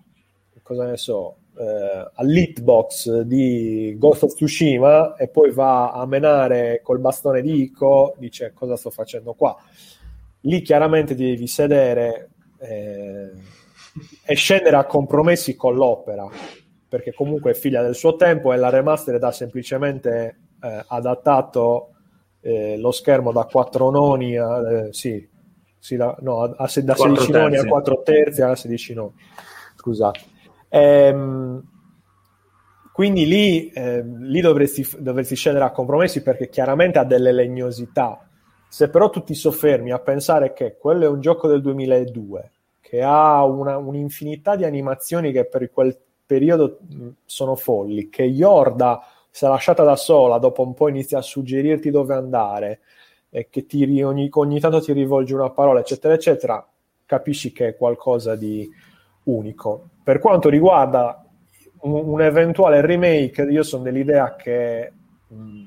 [0.70, 7.00] cosa ne so, eh, all'hitbox di Ghost of Tsushima e poi va a menare col
[7.00, 9.58] bastone di Ico, dice cosa sto facendo qua.
[10.42, 13.32] Lì chiaramente ti devi sedere eh,
[14.24, 16.30] e scendere a compromessi con l'opera,
[16.88, 21.96] perché comunque è figlia del suo tempo e la remastered ha semplicemente eh, adattato
[22.42, 25.28] eh, lo schermo da 4 noni a, eh, sì,
[25.80, 29.14] sì, da, no, a, a, da 16 noni a 4 terzi a 16 noni.
[29.76, 30.29] Scusate
[30.70, 31.64] Ehm,
[32.94, 38.28] quindi lì, eh, lì dovresti, dovresti, scendere a compromessi perché chiaramente ha delle legnosità.
[38.68, 42.52] Se però tu ti soffermi a pensare che quello è un gioco del 2002,
[42.82, 46.80] che ha una, un'infinità di animazioni che per quel periodo
[47.26, 49.02] sono folli, che Yorda,
[49.32, 52.82] se lasciata da sola, dopo un po' inizia a suggerirti dove andare,
[53.30, 56.68] e che ti, ogni, ogni tanto ti rivolge una parola, eccetera, eccetera,
[57.06, 58.70] capisci che è qualcosa di
[59.24, 59.90] unico.
[60.04, 61.26] Per quanto riguarda
[61.82, 64.92] un, un eventuale remake, io sono dell'idea che
[65.28, 65.64] mh,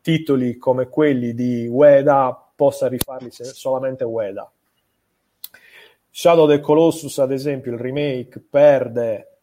[0.00, 4.50] titoli come quelli di Ueda possa rifarli solamente Ueda.
[6.10, 9.38] Shadow of the Colossus, ad esempio, il remake perde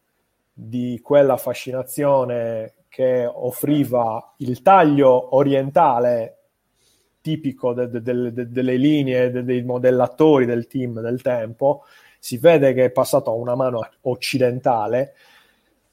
[0.52, 6.38] di quella fascinazione che offriva il taglio orientale
[7.20, 11.84] tipico de, de, de, delle linee dei modellatori del team del tempo
[12.24, 15.12] si vede che è passato a una mano occidentale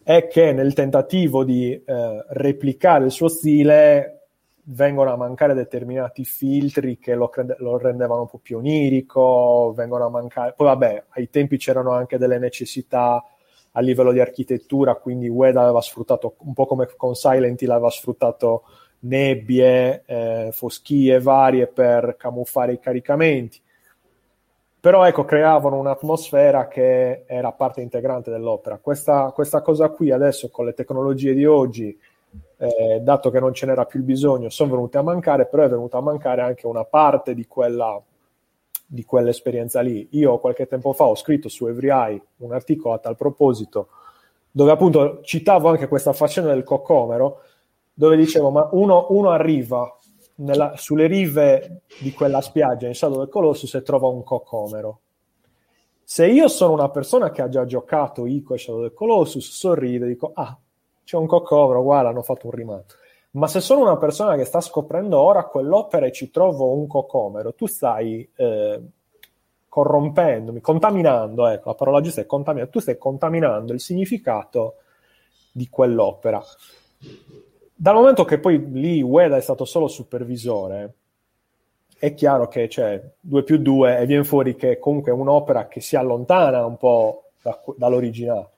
[0.01, 4.27] è che nel tentativo di eh, replicare il suo stile
[4.63, 10.05] vengono a mancare determinati filtri che lo, crede- lo, rendevano un po' più onirico, vengono
[10.05, 10.53] a mancare...
[10.55, 13.21] Poi vabbè, ai tempi c'erano anche delle necessità
[13.73, 17.89] a livello di architettura, quindi Ueda aveva sfruttato, un po' come con Silent Hill aveva
[17.89, 18.63] sfruttato
[18.99, 23.61] nebbie, eh, foschie varie per camuffare i caricamenti.
[24.81, 28.79] Però ecco, creavano un'atmosfera che era parte integrante dell'opera.
[28.79, 31.95] Questa, questa cosa qui adesso con le tecnologie di oggi,
[32.57, 35.69] eh, dato che non ce n'era più il bisogno, sono venute a mancare, però è
[35.69, 38.01] venuta a mancare anche una parte di, quella,
[38.83, 40.07] di quell'esperienza lì.
[40.13, 43.89] Io qualche tempo fa ho scritto su Every un articolo a tal proposito,
[44.49, 47.41] dove appunto citavo anche questa faccenda del coccomero,
[47.93, 49.95] dove dicevo, ma uno, uno arriva
[50.41, 54.99] nella, sulle rive di quella spiaggia in Shadow del Colossus e trova un coccomero.
[56.03, 60.05] Se io sono una persona che ha già giocato Ico e Shadow del Colossus, sorrido
[60.05, 60.57] e dico, ah,
[61.03, 62.95] c'è un coccomero, guarda, hanno fatto un rimato.
[63.31, 67.53] Ma se sono una persona che sta scoprendo ora quell'opera e ci trovo un coccomero,
[67.53, 68.81] tu stai eh,
[69.69, 74.75] corrompendomi, contaminando, ecco, la parola giusta è contaminando, tu stai contaminando il significato
[75.53, 76.43] di quell'opera
[77.81, 80.93] dal momento che poi lì Ueda è stato solo supervisore,
[81.97, 85.81] è chiaro che c'è 2 più 2 e viene fuori che comunque è un'opera che
[85.81, 88.49] si allontana un po' da, dall'originale.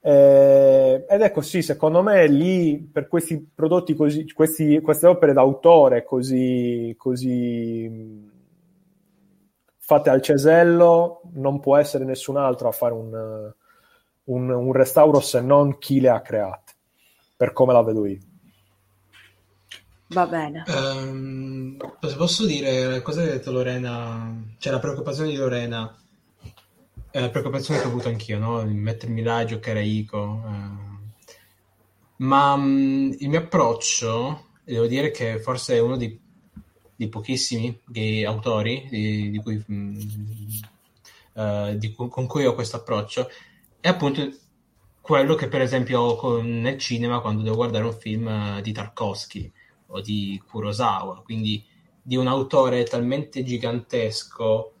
[0.00, 6.04] Eh, ed è così, secondo me lì per questi prodotti così, questi, queste opere d'autore
[6.04, 8.30] così, così
[9.78, 13.52] fatte al cesello, non può essere nessun altro a fare un,
[14.24, 16.74] un, un restauro se non chi le ha create,
[17.36, 18.26] per come la vedo io.
[20.10, 20.64] Va bene.
[20.68, 21.76] Um,
[22.16, 24.54] posso dire, cosa ha detto Lorena?
[24.56, 25.94] Cioè, la preoccupazione di Lorena
[27.10, 28.64] è la preoccupazione che ho avuto anch'io, no?
[28.64, 30.42] Mettermi là e giocare a Ico.
[30.46, 31.32] Eh.
[32.16, 36.18] Ma um, il mio approccio, devo dire che forse è uno dei,
[36.96, 39.98] dei pochissimi dei autori di, di cui, um,
[41.34, 43.28] uh, di, con cui ho questo approccio,
[43.78, 44.26] è appunto
[45.02, 48.72] quello che per esempio ho con, nel cinema quando devo guardare un film uh, di
[48.72, 49.52] Tarkovsky
[49.88, 51.64] o di Kurosawa, quindi
[52.02, 54.72] di un autore talmente gigantesco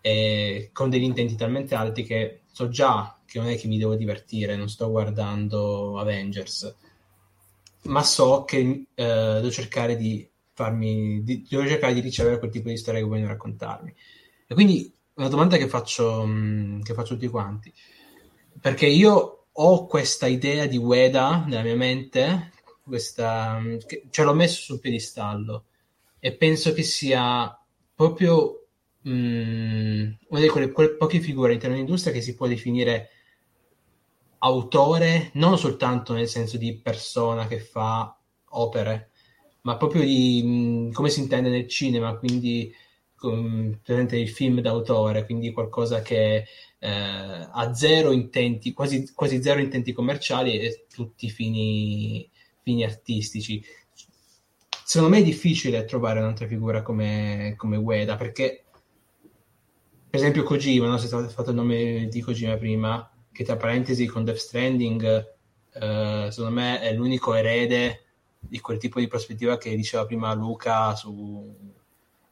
[0.00, 3.94] e con degli intenti talmente alti che so già che non è che mi devo
[3.94, 6.74] divertire, non sto guardando Avengers,
[7.82, 12.68] ma so che eh, devo cercare di farmi, di, devo cercare di ricevere quel tipo
[12.68, 13.94] di storia che vogliono raccontarmi.
[14.48, 17.72] E quindi una domanda che faccio, mm, che faccio tutti quanti,
[18.60, 22.52] perché io ho questa idea di Ueda nella mia mente
[22.90, 23.58] questa,
[24.10, 25.64] ce l'ho messo sul piedistallo
[26.18, 27.58] e penso che sia
[27.94, 28.66] proprio
[29.00, 33.08] mh, mm, una di quelle, quelle poche figure all'interno dell'industria che si può definire
[34.40, 38.14] autore, non soltanto nel senso di persona che fa
[38.50, 39.10] opere,
[39.62, 42.72] ma proprio di mh, mm, come si intende nel cinema, quindi
[43.82, 46.46] presente il film d'autore, quindi qualcosa che
[46.78, 52.28] eh, ha zero intenti, quasi, quasi zero intenti commerciali e tutti fini
[52.70, 53.62] fini artistici.
[54.84, 58.64] Secondo me è difficile trovare un'altra figura come, come Ueda, perché
[60.08, 60.98] per esempio Kojima, no?
[60.98, 65.34] se è fatto il nome di Kojima prima, che tra parentesi con Death Stranding,
[65.72, 68.04] eh, secondo me è l'unico erede
[68.40, 71.54] di quel tipo di prospettiva che diceva prima Luca su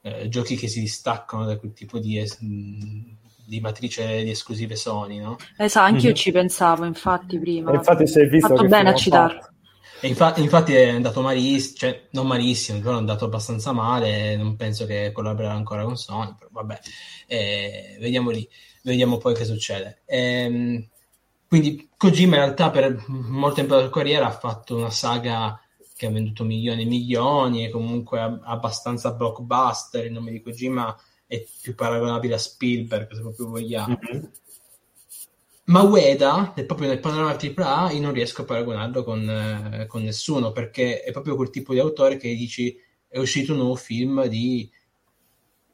[0.00, 5.20] eh, giochi che si distaccano da quel tipo di, es- di matrice di esclusive Sony,
[5.20, 5.36] no?
[5.56, 6.14] Esatto, anch'io mm-hmm.
[6.14, 7.70] ci pensavo infatti prima.
[7.70, 9.52] E infatti sei visto fatto bene a citarlo.
[10.00, 14.36] E infatti, infatti, è andato malissimo, cioè non malissimo, però è andato abbastanza male.
[14.36, 16.80] Non penso che collaborerà ancora con Sony, però vabbè,
[17.26, 18.48] eh, vediamo lì,
[18.82, 20.02] vediamo poi che succede.
[20.06, 20.86] Ehm,
[21.48, 25.60] quindi Kojima in realtà per molto tempo della carriera ha fatto una saga
[25.96, 30.04] che ha venduto milioni e milioni e comunque abbastanza blockbuster.
[30.04, 30.96] Il nome di Kojima
[31.26, 33.98] è più paragonabile a Spielberg, se proprio vogliamo.
[34.00, 34.24] Mm-hmm.
[35.68, 40.50] Ma Ueda, proprio nel panorama AAA, io non riesco a paragonarlo con, eh, con, nessuno,
[40.50, 42.74] perché è proprio quel tipo di autore che dici
[43.06, 44.70] è uscito un nuovo film di,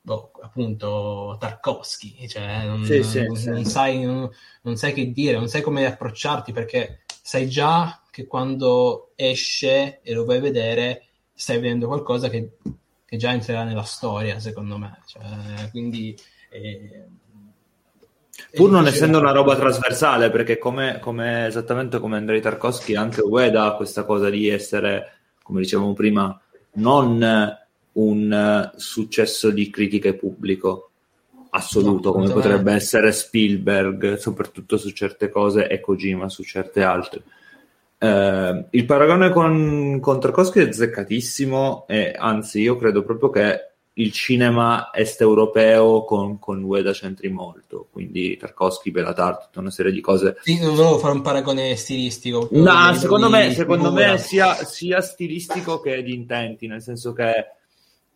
[0.00, 3.50] boh, appunto, Tarkovsky, cioè non, sì, sì, non, sì.
[3.50, 9.12] non sai, non, sai che dire, non sai come approcciarti, perché sai già che quando
[9.14, 12.56] esce e lo vai a vedere stai vedendo qualcosa che,
[13.04, 15.02] che già entrerà nella storia, secondo me.
[15.06, 16.18] Cioè, quindi...
[16.50, 17.06] Eh,
[18.52, 23.64] Pur non essendo una roba trasversale, perché come, come, esattamente come Andrei Tarkovsky, anche Ueda
[23.64, 25.12] ha questa cosa di essere,
[25.42, 26.40] come dicevamo prima,
[26.74, 27.58] non
[27.92, 30.90] un successo di critica e pubblico
[31.50, 32.74] assoluto, no, come potrebbe è.
[32.74, 37.22] essere Spielberg, soprattutto su certe cose, e Kojima su certe altre.
[37.98, 44.12] Eh, il paragone con, con Tarkovsky è zeccatissimo, e anzi, io credo proprio che il
[44.12, 50.00] cinema est europeo con, con Ueda c'entri molto, quindi Tarkovsky, Belatar, tutta una serie di
[50.00, 50.36] cose.
[50.42, 52.48] Sì, non volevo fare un paragone stilistico.
[52.52, 57.46] No, secondo me, secondo me sia, sia, stilistico che di intenti, nel senso che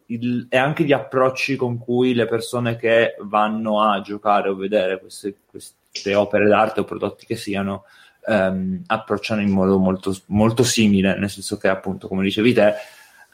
[0.07, 4.99] il, è anche di approcci con cui le persone che vanno a giocare o vedere
[4.99, 7.85] queste, queste opere d'arte o prodotti che siano
[8.27, 12.75] ehm, approcciano in modo molto, molto simile, nel senso che appunto, come dicevi te,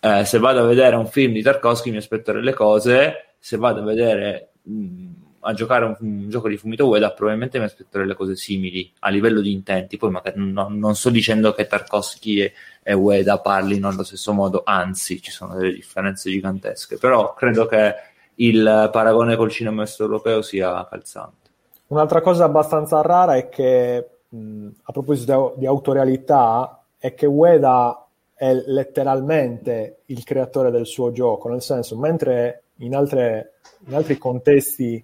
[0.05, 3.81] eh, se vado a vedere un film di Tarkovsky mi aspetto delle cose, se vado
[3.81, 8.15] a vedere mh, a giocare un, un, gioco di Fumito Ueda probabilmente mi aspetto delle
[8.15, 12.53] cose simili a livello di intenti, poi magari no, non sto dicendo che Tarkovsky e,
[12.83, 17.95] e Ueda parlino allo stesso modo, anzi ci sono delle differenze gigantesche, però credo che
[18.37, 21.51] il paragone col cinema est europeo sia calzante.
[21.87, 28.04] Un'altra cosa abbastanza rara è che, mh, a proposito di autorialità, è che Ueda
[28.35, 33.55] è letteralmente il creatore del suo gioco, nel senso, mentre in, altre,
[33.87, 35.03] in altri contesti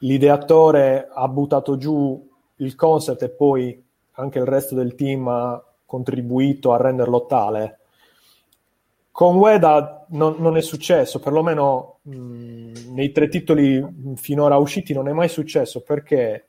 [0.00, 6.72] l'ideatore ha buttato giù il concept e poi anche il resto del team ha contribuito
[6.72, 7.78] a renderlo tale.
[9.10, 15.12] Con Ueda non, non è successo, perlomeno mh, nei tre titoli finora usciti non è
[15.12, 16.46] mai successo perché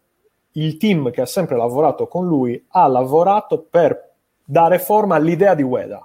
[0.53, 4.08] il team che ha sempre lavorato con lui ha lavorato per
[4.49, 6.03] dare forma all'idea di Ueda.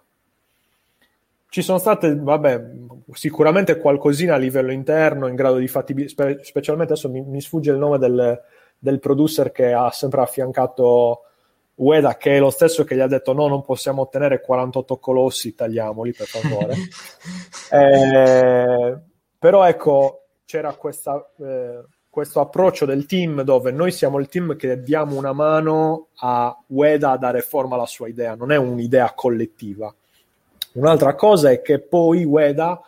[1.49, 2.63] Ci sono state, vabbè,
[3.13, 7.71] sicuramente qualcosina a livello interno in grado di fattibilità, spe- specialmente adesso mi, mi, sfugge
[7.71, 8.39] il nome del,
[8.79, 11.23] del, producer che ha sempre affiancato
[11.77, 15.55] Ueda, che è lo stesso che gli ha detto no, non possiamo ottenere 48 colossi,
[15.55, 16.75] tagliamoli per favore.
[17.73, 18.99] eh,
[19.39, 21.27] però ecco, c'era questa...
[21.39, 21.83] Eh,
[22.15, 27.11] questo approccio del team dove noi siamo il team che diamo una mano a Ueda
[27.11, 29.93] a dare forma alla sua idea, non è un'idea collettiva.
[30.75, 32.81] Un'altra cosa è che poi Ueda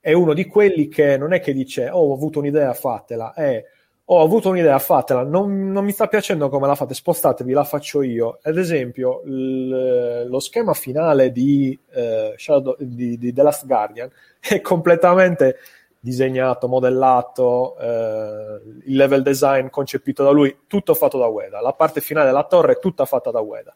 [0.00, 3.64] è uno di quelli che non è che dice oh, ho avuto un'idea, fatela, è
[4.04, 7.64] oh, ho avuto un'idea, fatela, non, non, mi sta piacendo come la fate, spostatevi, la
[7.64, 8.38] faccio io.
[8.42, 14.10] Ad esempio, l- lo schema finale di, uh, Shadow, di, di The Last Guardian
[14.46, 15.56] è completamente
[16.04, 21.62] disegnato, modellato, eh, il level design concepito da lui, tutto fatto da Ueda.
[21.62, 23.74] La parte finale della torre è tutta fatta da Ueda.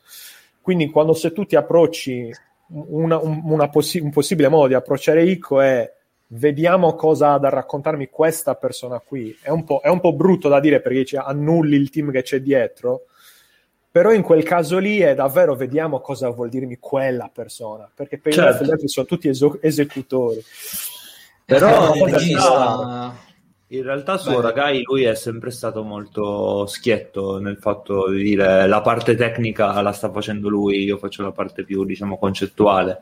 [0.60, 2.30] Quindi quando se tu ti approcci,
[2.66, 5.90] una, una possi- un possibile modo di approcciare Ico è
[6.32, 9.34] vediamo cosa ha da raccontarmi questa persona qui.
[9.40, 12.20] È un po', è un po brutto da dire perché dice, annulli il team che
[12.20, 13.04] c'è dietro,
[13.90, 18.34] però in quel caso lì è davvero vediamo cosa vuol dirmi quella persona, perché per
[18.34, 18.70] certo.
[18.70, 20.44] altri sono tutti es- esecutori.
[21.48, 23.16] Però in realtà,
[23.68, 28.82] in realtà su Ragai lui è sempre stato molto schietto nel fatto di dire la
[28.82, 33.00] parte tecnica la sta facendo lui, io faccio la parte più diciamo concettuale.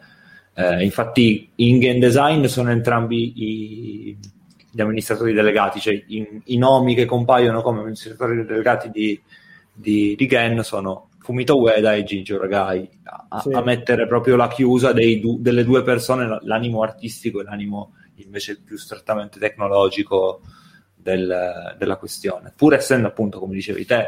[0.55, 4.19] Eh, infatti in game design sono entrambi i,
[4.71, 9.21] gli amministratori delegati, cioè i, i, nomi che compaiono come amministratori delegati di,
[9.73, 12.89] di, di Gen sono Fumito Ueda e Gigio Ragai,
[13.29, 13.53] a, sì.
[13.53, 18.77] a mettere proprio la chiusa du, delle due persone, l'animo artistico e l'animo invece più
[18.77, 20.41] strettamente tecnologico
[20.95, 22.53] del, della questione.
[22.55, 24.07] Pur essendo appunto, come dicevi te,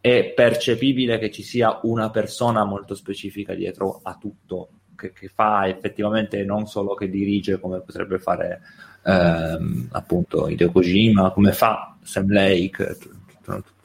[0.00, 5.66] è percepibile che ci sia una persona molto specifica dietro a tutto, che, che fa
[5.68, 8.60] effettivamente non solo che dirige come potrebbe fare
[9.04, 12.98] ehm, appunto Hideo Kojima, come fa Sam Lake,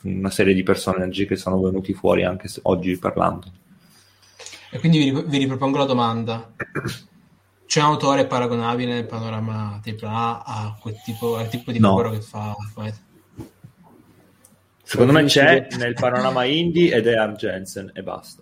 [0.01, 3.51] una serie di personaggi che sono venuti fuori anche oggi parlando.
[4.71, 6.53] E quindi vi, vi ripropongo la domanda
[7.69, 11.89] c'è un autore paragonabile nel panorama AAA a quel tipo, al tipo di no.
[11.89, 12.55] lavoro che fa
[14.81, 18.41] Secondo me c'è nel panorama indie ed è Art Jensen e basta.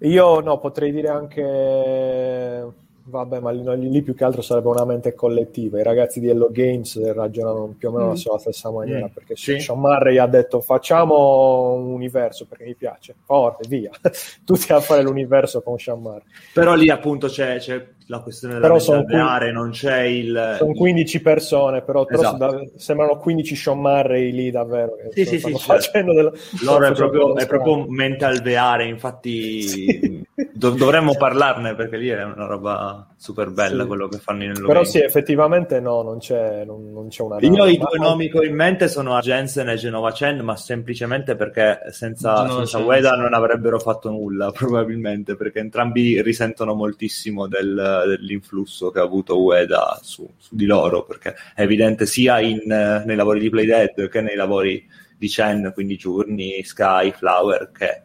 [0.00, 2.74] Io no, potrei dire anche
[3.10, 5.80] Vabbè, ma lì, lì, più che altro sarebbe una mente collettiva.
[5.80, 8.14] I ragazzi di Hello Games ragionano più o meno mm.
[8.14, 9.06] sulla stessa maniera.
[9.06, 9.12] Mm.
[9.14, 9.58] Perché sì.
[9.58, 13.90] Sean Murray ha detto facciamo un universo perché mi piace, forte, via.
[14.44, 16.22] Tutti a fare l'universo con Sean Murray.
[16.52, 20.56] Però lì appunto c'è, c'è la questione della alveare, non c'è il...
[20.58, 22.70] Sono 15 persone, però, però esatto.
[22.74, 24.96] sembrano 15 Sean Murray lì davvero.
[25.12, 25.54] Sì, sì, sì.
[25.56, 26.32] Facendo della...
[26.64, 30.24] Loro è proprio, è proprio mente alveare, infatti sì.
[30.52, 33.86] dov- dovremmo parlarne perché lì è una roba super bella sì.
[33.88, 37.36] quello che fanno in Però sì, effettivamente no, non c'è, non, non c'è una...
[37.38, 41.36] Io i due nomi che ho in mente sono Jensen e Genova Chen, ma semplicemente
[41.36, 48.90] perché senza, senza Ueda non avrebbero fatto nulla, probabilmente, perché entrambi risentono moltissimo del dell'influsso
[48.90, 53.40] che ha avuto Ueda su, su di loro, perché è evidente sia in, nei lavori
[53.40, 54.86] di Playdead che nei lavori
[55.16, 58.02] di Chen, quindi Journey, Sky, Flower, che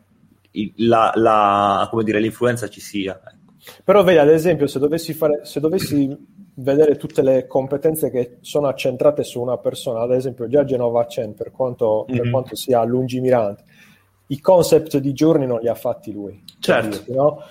[0.77, 3.19] la, la, come dire, l'influenza ci sia.
[3.23, 3.53] Ecco.
[3.83, 6.15] Però vedi, ad esempio, se dovessi, fare, se dovessi
[6.55, 11.33] vedere tutte le competenze che sono accentrate su una persona, ad esempio già Genova Chen,
[11.33, 12.17] per quanto, mm-hmm.
[12.17, 12.31] per mhm.
[12.31, 13.63] quanto sia lungimirante,
[14.27, 16.41] i concept di giorni non li ha fatti lui.
[16.59, 16.89] Certo.
[16.89, 17.43] Dirti, no?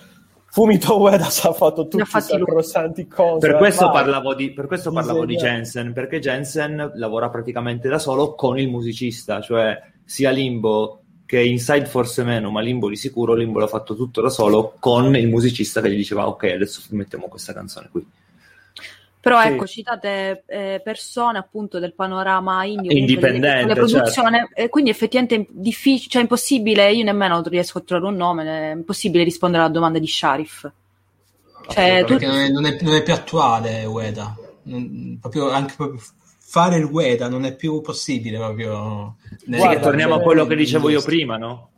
[0.54, 3.40] Fumito Ueda ha fatto tutti i sacrosanti concept.
[3.40, 8.36] Per questo, parlavo di, per questo parlavo di Jensen, perché Jensen lavora praticamente da solo
[8.36, 13.58] con il musicista, cioè sia Limbo che Inside forse meno, ma Limbo di sicuro, Limbo
[13.58, 17.52] l'ha fatto tutto da solo con il musicista che gli diceva ok, adesso mettiamo questa
[17.52, 18.06] canzone qui.
[19.24, 19.48] Però sì.
[19.48, 24.68] ecco, citate eh, persone appunto del panorama indie, indipendente, di, produzione, certo.
[24.68, 29.62] quindi effettivamente difficile, cioè impossibile, io nemmeno riesco a trovare un nome, è impossibile rispondere
[29.62, 30.70] alla domanda di Sharif.
[31.68, 32.18] Cioè, tu...
[32.20, 36.02] non, è, non, è, non, è, più attuale Ueda, non, proprio, anche proprio
[36.38, 39.16] fare il Ueda non è più possibile proprio.
[39.46, 41.70] Guarda, torniamo a quello che dicevo io prima, no?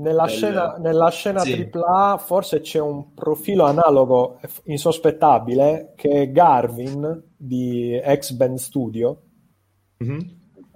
[0.00, 0.34] Nella, del...
[0.34, 1.70] scena, nella scena sì.
[1.72, 9.20] AAA forse c'è un profilo analogo insospettabile che è Garvin di X Band Studio
[10.02, 10.18] mm-hmm.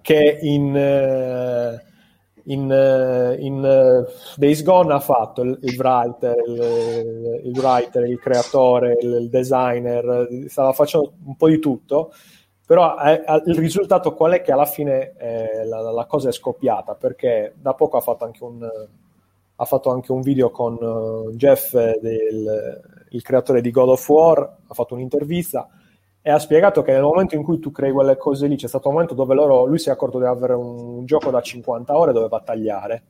[0.00, 1.82] che in, eh,
[2.44, 8.18] in, eh, in uh, Days Gone ha fatto il, il writer, il, il, writer, il
[8.18, 12.12] creatore, il, il, designer, stava facendo un po' di tutto
[12.66, 16.94] però eh, il risultato qual è che alla fine eh, la, la, cosa è scoppiata
[16.94, 18.66] perché da poco ha fatto anche un,
[19.56, 22.80] ha fatto anche un video con uh, Jeff, del,
[23.10, 25.68] il creatore di God of War, ha fatto un'intervista
[26.20, 28.88] e ha spiegato che nel momento in cui tu crei quelle cose lì, c'è stato
[28.88, 31.96] un momento dove loro, lui si è accorto di avere un, un gioco da 50
[31.96, 33.04] ore dove va a tagliare.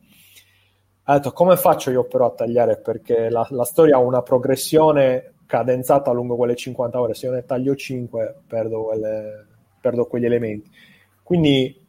[1.05, 5.35] Ha detto come faccio io però a tagliare perché la, la storia ha una progressione
[5.47, 9.47] cadenzata lungo quelle 50 ore, se io ne taglio 5 perdo, quelle,
[9.81, 10.71] perdo quegli elementi.
[11.23, 11.84] Quindi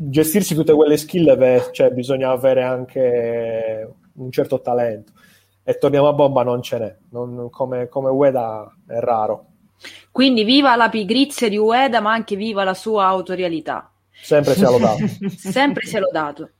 [0.00, 5.12] gestirsi tutte quelle skill beh, cioè, bisogna avere anche un certo talento.
[5.64, 6.96] E torniamo a bomba non ce n'è.
[7.10, 9.46] Non, come, come Ueda è raro.
[10.10, 13.92] Quindi viva la pigrizia di Ueda ma anche viva la sua autorialità.
[14.10, 16.50] Sempre sia lodato sempre sia lodato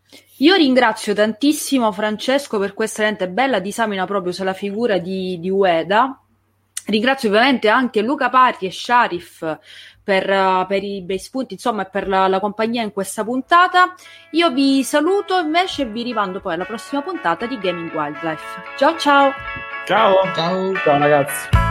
[0.41, 6.23] io ringrazio tantissimo Francesco per questa lente bella disamina proprio sulla figura di, di Ueda.
[6.87, 9.59] Ringrazio ovviamente anche Luca Parti e Sharif
[10.09, 13.95] per, uh, per i bei spunti, insomma, e per la, la, compagnia in questa puntata.
[14.31, 18.63] Io vi saluto invece e vi rimando poi alla prossima puntata di Gaming Wildlife.
[18.79, 19.33] Ciao ciao!
[19.85, 20.15] Ciao!
[20.35, 21.68] Ciao, ciao ragazzi!